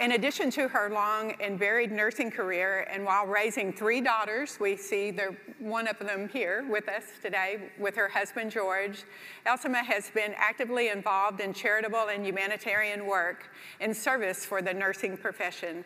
In 0.00 0.12
addition 0.12 0.50
to 0.52 0.66
her 0.66 0.90
long 0.90 1.34
and 1.40 1.56
varied 1.56 1.92
nursing 1.92 2.28
career, 2.28 2.88
and 2.90 3.04
while 3.04 3.26
raising 3.26 3.72
three 3.72 4.00
daughters, 4.00 4.58
we 4.58 4.76
see 4.76 5.12
the, 5.12 5.36
one 5.60 5.86
of 5.86 6.00
them 6.00 6.28
here 6.28 6.66
with 6.68 6.88
us 6.88 7.04
today 7.22 7.70
with 7.78 7.94
her 7.94 8.08
husband 8.08 8.50
George, 8.50 9.04
Elsima 9.46 9.84
has 9.84 10.10
been 10.10 10.34
actively 10.36 10.88
involved 10.88 11.40
in 11.40 11.54
charitable 11.54 12.08
and 12.08 12.26
humanitarian 12.26 13.06
work 13.06 13.50
in 13.78 13.94
service 13.94 14.44
for 14.44 14.60
the 14.60 14.74
nursing 14.74 15.16
profession. 15.16 15.84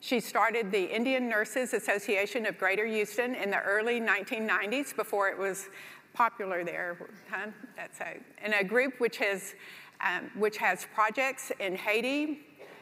She 0.00 0.20
started 0.20 0.70
the 0.70 0.84
Indian 0.84 1.26
Nurses 1.26 1.72
Association 1.72 2.44
of 2.44 2.58
Greater 2.58 2.86
Houston 2.86 3.34
in 3.34 3.50
the 3.50 3.60
early 3.60 4.02
1990s 4.02 4.94
before 4.94 5.30
it 5.30 5.38
was 5.38 5.70
popular 6.12 6.62
there. 6.62 7.08
Huh? 7.30 7.46
That's 7.74 8.00
a, 8.00 8.18
and 8.42 8.52
a 8.52 8.64
group 8.64 9.00
which 9.00 9.16
has, 9.16 9.54
um, 10.02 10.30
which 10.36 10.58
has 10.58 10.86
projects 10.94 11.52
in 11.58 11.74
Haiti, 11.76 12.40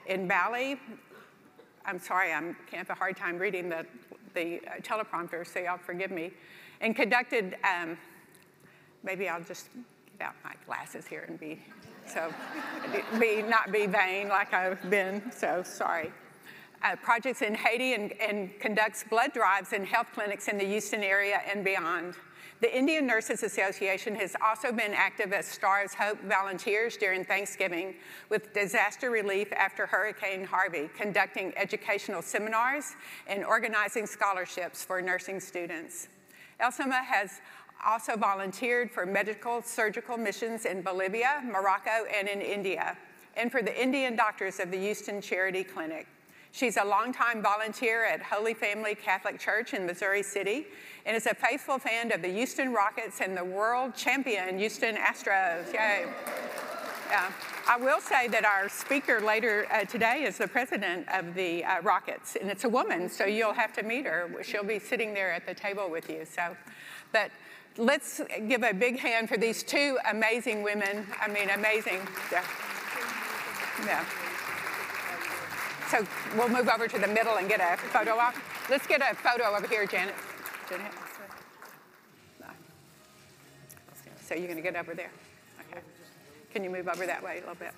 in 0.09 0.27
Bali, 0.27 0.81
I'm 1.85 2.01
sorry, 2.01 2.33
I 2.33 2.55
have 2.73 2.91
a 2.91 2.95
hard 2.95 3.17
time 3.17 3.39
reading 3.39 3.69
the, 3.69 3.87
the 4.35 4.61
uh, 4.67 4.81
teleprompter, 4.81 5.47
so 5.47 5.61
y'all 5.61 5.79
forgive 5.79 6.11
me, 6.11 6.33
and 6.81 6.97
conducted, 6.97 7.57
um, 7.63 7.97
maybe 9.05 9.29
I'll 9.29 9.43
just 9.43 9.69
get 10.19 10.29
out 10.29 10.35
my 10.43 10.55
glasses 10.67 11.07
here 11.07 11.25
and 11.29 11.39
be, 11.39 11.63
so, 12.07 12.33
be, 13.21 13.43
not 13.43 13.71
be 13.71 13.87
vain 13.87 14.29
like 14.29 14.55
I've 14.55 14.91
been, 14.91 15.31
so 15.31 15.63
sorry. 15.63 16.11
Uh, 16.83 16.97
projects 16.97 17.43
in 17.43 17.55
Haiti 17.55 17.95
and, 17.95 18.13
and 18.21 18.59
conducts 18.61 19.05
blood 19.09 19.33
drives 19.33 19.73
in 19.73 19.85
health 19.85 20.07
clinics 20.15 20.49
in 20.49 20.57
the 20.57 20.65
Houston 20.65 21.03
area 21.03 21.41
and 21.51 21.65
beyond. 21.65 22.15
The 22.61 22.77
Indian 22.77 23.07
Nurses 23.07 23.45
Association 23.45 24.17
has 24.17 24.35
also 24.45 24.73
been 24.73 24.93
active 24.93 25.33
as 25.33 25.47
Stars 25.47 25.95
Hope 25.95 26.21
volunteers 26.25 26.97
during 26.97 27.25
Thanksgiving 27.25 27.95
with 28.31 28.53
disaster 28.53 29.11
relief 29.11 29.53
after 29.53 29.87
Hurricane 29.87 30.45
Harvey, 30.45 30.91
conducting 30.97 31.53
educational 31.57 32.21
seminars 32.21 32.97
and 33.29 33.45
organizing 33.45 34.07
scholarships 34.07 34.85
for 34.85 35.01
nursing 35.01 35.39
students. 35.39 36.09
Elsima 36.61 37.05
has 37.05 37.41
also 37.87 38.17
volunteered 38.17 38.91
for 38.91 39.07
medical 39.07 39.63
surgical 39.63 40.17
missions 40.17 40.65
in 40.65 40.83
Bolivia, 40.83 41.41
Morocco, 41.45 42.07
and 42.13 42.27
in 42.27 42.41
India, 42.41 42.99
and 43.37 43.53
for 43.53 43.63
the 43.63 43.81
Indian 43.81 44.17
Doctors 44.17 44.59
of 44.59 44.73
the 44.73 44.79
Houston 44.79 45.21
Charity 45.21 45.63
Clinic. 45.63 46.09
She's 46.53 46.77
a 46.77 46.85
longtime 46.85 47.43
volunteer 47.43 48.05
at 48.05 48.23
Holy 48.23 48.55
Family 48.55 48.95
Catholic 48.95 49.39
Church 49.39 49.75
in 49.75 49.87
Missouri 49.87 50.23
City 50.23 50.67
and 51.07 51.17
is 51.17 51.27
a 51.27 51.35
faithful 51.35 51.79
fan 51.79 52.13
of 52.13 52.23
the 52.23 52.29
Houston 52.29 52.73
Rockets 52.73 53.21
and 53.21 53.37
the 53.37 53.45
world 53.45 53.95
champion 53.95 54.59
Houston 54.59 54.97
Astros. 54.97 55.73
Yay. 55.73 56.07
Yeah. 57.11 57.31
I 57.67 57.77
will 57.77 58.01
say 58.01 58.29
that 58.29 58.45
our 58.45 58.69
speaker 58.69 59.21
later 59.21 59.67
uh, 59.71 59.85
today 59.85 60.25
is 60.25 60.39
the 60.39 60.49
president 60.49 61.07
of 61.13 61.35
the 61.35 61.65
uh, 61.65 61.81
Rockets, 61.83 62.37
and 62.37 62.51
it's 62.51 62.65
a 62.65 62.69
woman, 62.69 63.09
so 63.09 63.25
you'll 63.25 63.53
have 63.53 63.75
to 63.75 63.83
meet 63.83 64.07
her. 64.07 64.31
She'll 64.43 64.65
be 64.65 64.79
sitting 64.79 65.15
there 65.15 65.33
at 65.33 65.47
the 65.47 65.55
table 65.55 65.91
with 65.91 66.09
you. 66.09 66.25
So, 66.25 66.57
but 67.13 67.31
let's 67.77 68.21
give 68.49 68.63
a 68.63 68.73
big 68.73 68.99
hand 68.99 69.29
for 69.29 69.37
these 69.37 69.63
two 69.63 69.99
amazing 70.11 70.63
women. 70.63 71.07
I 71.21 71.29
mean, 71.29 71.51
amazing. 71.51 72.01
Yeah. 72.33 72.45
yeah. 73.85 74.05
So 75.91 76.07
we'll 76.37 76.51
move 76.51 76.69
over 76.69 76.87
to 76.87 76.99
the 76.99 77.09
middle 77.09 77.37
and 77.37 77.49
get 77.49 77.61
a 77.61 77.77
photo 77.89 78.19
op. 78.19 78.35
Let's 78.69 78.87
get 78.87 79.01
a 79.01 79.15
photo 79.15 79.45
over 79.57 79.67
here, 79.67 79.87
Janet. 79.87 80.15
Janet. 80.69 80.93
So 84.21 84.35
you're 84.35 84.45
going 84.45 84.57
to 84.57 84.63
get 84.63 84.77
over 84.77 84.95
there? 84.95 85.11
Okay. 85.71 85.81
Can 86.53 86.63
you 86.63 86.69
move 86.69 86.87
over 86.87 87.07
that 87.07 87.23
way 87.23 87.39
a 87.39 87.41
little 87.41 87.55
bit? 87.55 87.73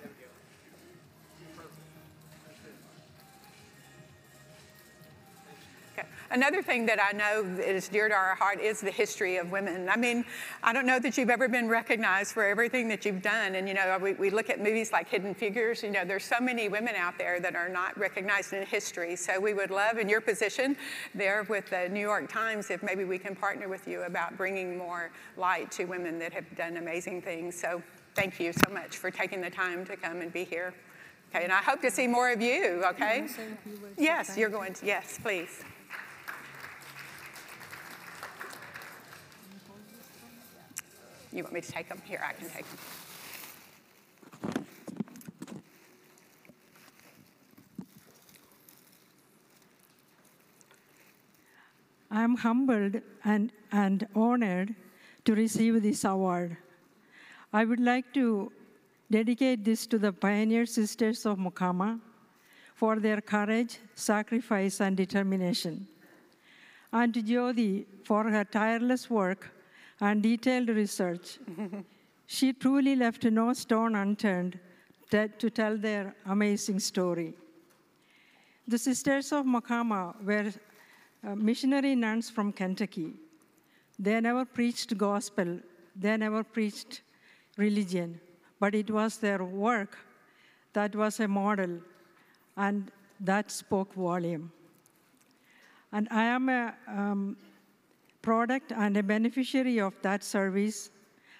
Another 6.31 6.61
thing 6.61 6.85
that 6.85 6.97
I 7.01 7.11
know 7.11 7.43
that 7.57 7.67
is 7.67 7.89
dear 7.89 8.07
to 8.07 8.15
our 8.15 8.35
heart 8.35 8.61
is 8.61 8.79
the 8.79 8.89
history 8.89 9.35
of 9.35 9.51
women. 9.51 9.89
I 9.89 9.97
mean, 9.97 10.23
I 10.63 10.71
don't 10.71 10.85
know 10.85 10.97
that 10.97 11.17
you've 11.17 11.29
ever 11.29 11.49
been 11.49 11.67
recognized 11.67 12.31
for 12.31 12.45
everything 12.45 12.87
that 12.87 13.03
you've 13.03 13.21
done. 13.21 13.55
And, 13.55 13.67
you 13.67 13.73
know, 13.73 13.97
we, 14.01 14.13
we 14.13 14.29
look 14.29 14.49
at 14.49 14.59
movies 14.59 14.93
like 14.93 15.09
Hidden 15.09 15.35
Figures, 15.35 15.83
you 15.83 15.91
know, 15.91 16.05
there's 16.05 16.23
so 16.23 16.39
many 16.39 16.69
women 16.69 16.95
out 16.95 17.17
there 17.17 17.41
that 17.41 17.53
are 17.55 17.67
not 17.67 17.97
recognized 17.97 18.53
in 18.53 18.65
history. 18.65 19.17
So 19.17 19.41
we 19.41 19.53
would 19.53 19.71
love, 19.71 19.97
in 19.97 20.07
your 20.07 20.21
position 20.21 20.77
there 21.13 21.45
with 21.49 21.69
the 21.69 21.89
New 21.89 21.99
York 21.99 22.31
Times, 22.31 22.71
if 22.71 22.81
maybe 22.81 23.03
we 23.03 23.17
can 23.17 23.35
partner 23.35 23.67
with 23.67 23.85
you 23.85 24.03
about 24.03 24.37
bringing 24.37 24.77
more 24.77 25.11
light 25.35 25.69
to 25.73 25.83
women 25.83 26.17
that 26.19 26.31
have 26.31 26.45
done 26.55 26.77
amazing 26.77 27.23
things. 27.23 27.59
So 27.59 27.83
thank 28.15 28.39
you 28.39 28.53
so 28.53 28.71
much 28.71 28.95
for 28.95 29.11
taking 29.11 29.41
the 29.41 29.49
time 29.49 29.85
to 29.85 29.97
come 29.97 30.21
and 30.21 30.31
be 30.31 30.45
here. 30.45 30.73
Okay, 31.35 31.43
and 31.43 31.51
I 31.51 31.61
hope 31.61 31.81
to 31.81 31.91
see 31.91 32.07
more 32.07 32.31
of 32.31 32.41
you, 32.41 32.83
okay? 32.85 33.27
Yes, 33.97 34.37
you're 34.37 34.49
going 34.49 34.73
to, 34.73 34.85
yes, 34.85 35.19
please. 35.21 35.63
You 41.33 41.43
want 41.43 41.53
me 41.53 41.61
to 41.61 41.71
take 41.71 41.87
them? 41.87 42.01
Here, 42.03 42.21
I 42.27 42.33
can 42.33 42.49
take 42.49 42.65
them. 42.67 42.79
I 52.11 52.23
am 52.23 52.35
humbled 52.35 53.01
and, 53.23 53.53
and 53.71 54.05
honored 54.13 54.75
to 55.23 55.33
receive 55.33 55.81
this 55.81 56.03
award. 56.03 56.57
I 57.53 57.63
would 57.63 57.79
like 57.79 58.13
to 58.15 58.51
dedicate 59.09 59.63
this 59.63 59.87
to 59.87 59.97
the 59.97 60.11
pioneer 60.11 60.65
sisters 60.65 61.25
of 61.25 61.37
Mokama 61.37 62.01
for 62.75 62.97
their 62.99 63.21
courage, 63.21 63.79
sacrifice, 63.95 64.81
and 64.81 64.97
determination, 64.97 65.87
and 66.91 67.13
to 67.13 67.21
Jyoti 67.21 67.85
for 68.03 68.29
her 68.29 68.43
tireless 68.43 69.09
work 69.09 69.51
and 70.01 70.23
detailed 70.23 70.69
research. 70.69 71.37
she 72.25 72.51
truly 72.53 72.95
left 72.95 73.23
no 73.23 73.53
stone 73.53 73.95
unturned 73.95 74.59
to 75.11 75.49
tell 75.49 75.77
their 75.77 76.15
amazing 76.25 76.79
story. 76.79 77.33
The 78.67 78.77
Sisters 78.77 79.31
of 79.33 79.45
Mokama 79.45 80.23
were 80.23 80.53
uh, 81.27 81.35
missionary 81.35 81.95
nuns 81.95 82.29
from 82.29 82.53
Kentucky. 82.53 83.13
They 83.99 84.19
never 84.21 84.45
preached 84.45 84.97
gospel, 84.97 85.59
they 85.95 86.15
never 86.17 86.43
preached 86.43 87.01
religion, 87.57 88.19
but 88.59 88.73
it 88.73 88.89
was 88.89 89.17
their 89.17 89.43
work 89.43 89.97
that 90.73 90.95
was 90.95 91.19
a 91.19 91.27
model 91.27 91.79
and 92.55 92.91
that 93.19 93.51
spoke 93.51 93.93
volume. 93.93 94.51
And 95.91 96.07
I 96.09 96.23
am 96.23 96.47
a 96.47 96.73
um, 96.87 97.35
product 98.21 98.71
and 98.71 98.97
a 98.97 99.03
beneficiary 99.03 99.79
of 99.79 99.93
that 100.01 100.23
service. 100.23 100.89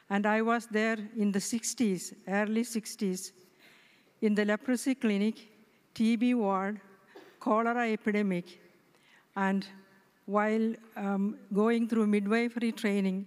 And 0.10 0.26
I 0.26 0.42
was 0.42 0.68
there 0.68 0.98
in 1.18 1.32
the 1.32 1.40
60s, 1.40 2.14
early 2.28 2.64
60s, 2.64 3.32
in 4.22 4.36
the 4.36 4.46
leprosy 4.46 4.96
clinic, 4.96 5.36
TB 5.96 6.36
ward, 6.36 6.80
cholera 7.40 7.90
epidemic, 7.90 8.60
and 9.36 9.66
while 10.26 10.74
um, 10.96 11.38
going 11.54 11.88
through 11.88 12.08
midwifery 12.08 12.72
training, 12.72 13.26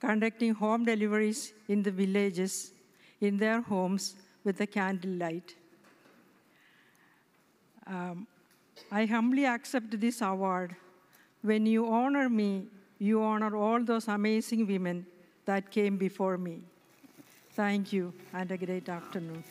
conducting 0.00 0.54
home 0.54 0.84
deliveries 0.84 1.52
in 1.68 1.82
the 1.82 1.90
villages, 1.90 2.72
in 3.20 3.36
their 3.36 3.60
homes 3.60 4.14
with 4.44 4.60
a 4.60 4.66
candlelight. 4.66 5.54
Um, 7.86 8.26
I 8.90 9.06
humbly 9.06 9.46
accept 9.46 9.98
this 10.00 10.20
award 10.20 10.76
when 11.42 11.66
you 11.66 11.86
honor 11.86 12.28
me 12.28 12.66
You 12.98 13.22
honor 13.22 13.54
all 13.56 13.82
those 13.82 14.08
amazing 14.08 14.66
women 14.66 15.06
that 15.44 15.70
came 15.70 15.96
before 15.96 16.38
me. 16.38 16.62
Thank 17.52 17.92
you, 17.92 18.12
and 18.32 18.50
a 18.50 18.56
great 18.56 18.88
afternoon. 18.88 19.44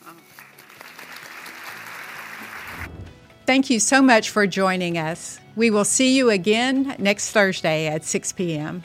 Thank 3.45 3.69
you 3.69 3.79
so 3.79 4.01
much 4.01 4.29
for 4.29 4.47
joining 4.47 4.97
us. 4.97 5.39
We 5.55 5.69
will 5.69 5.85
see 5.85 6.17
you 6.17 6.29
again 6.31 6.95
next 6.97 7.31
Thursday 7.31 7.87
at 7.87 8.03
6 8.03 8.33
p.m. 8.33 8.83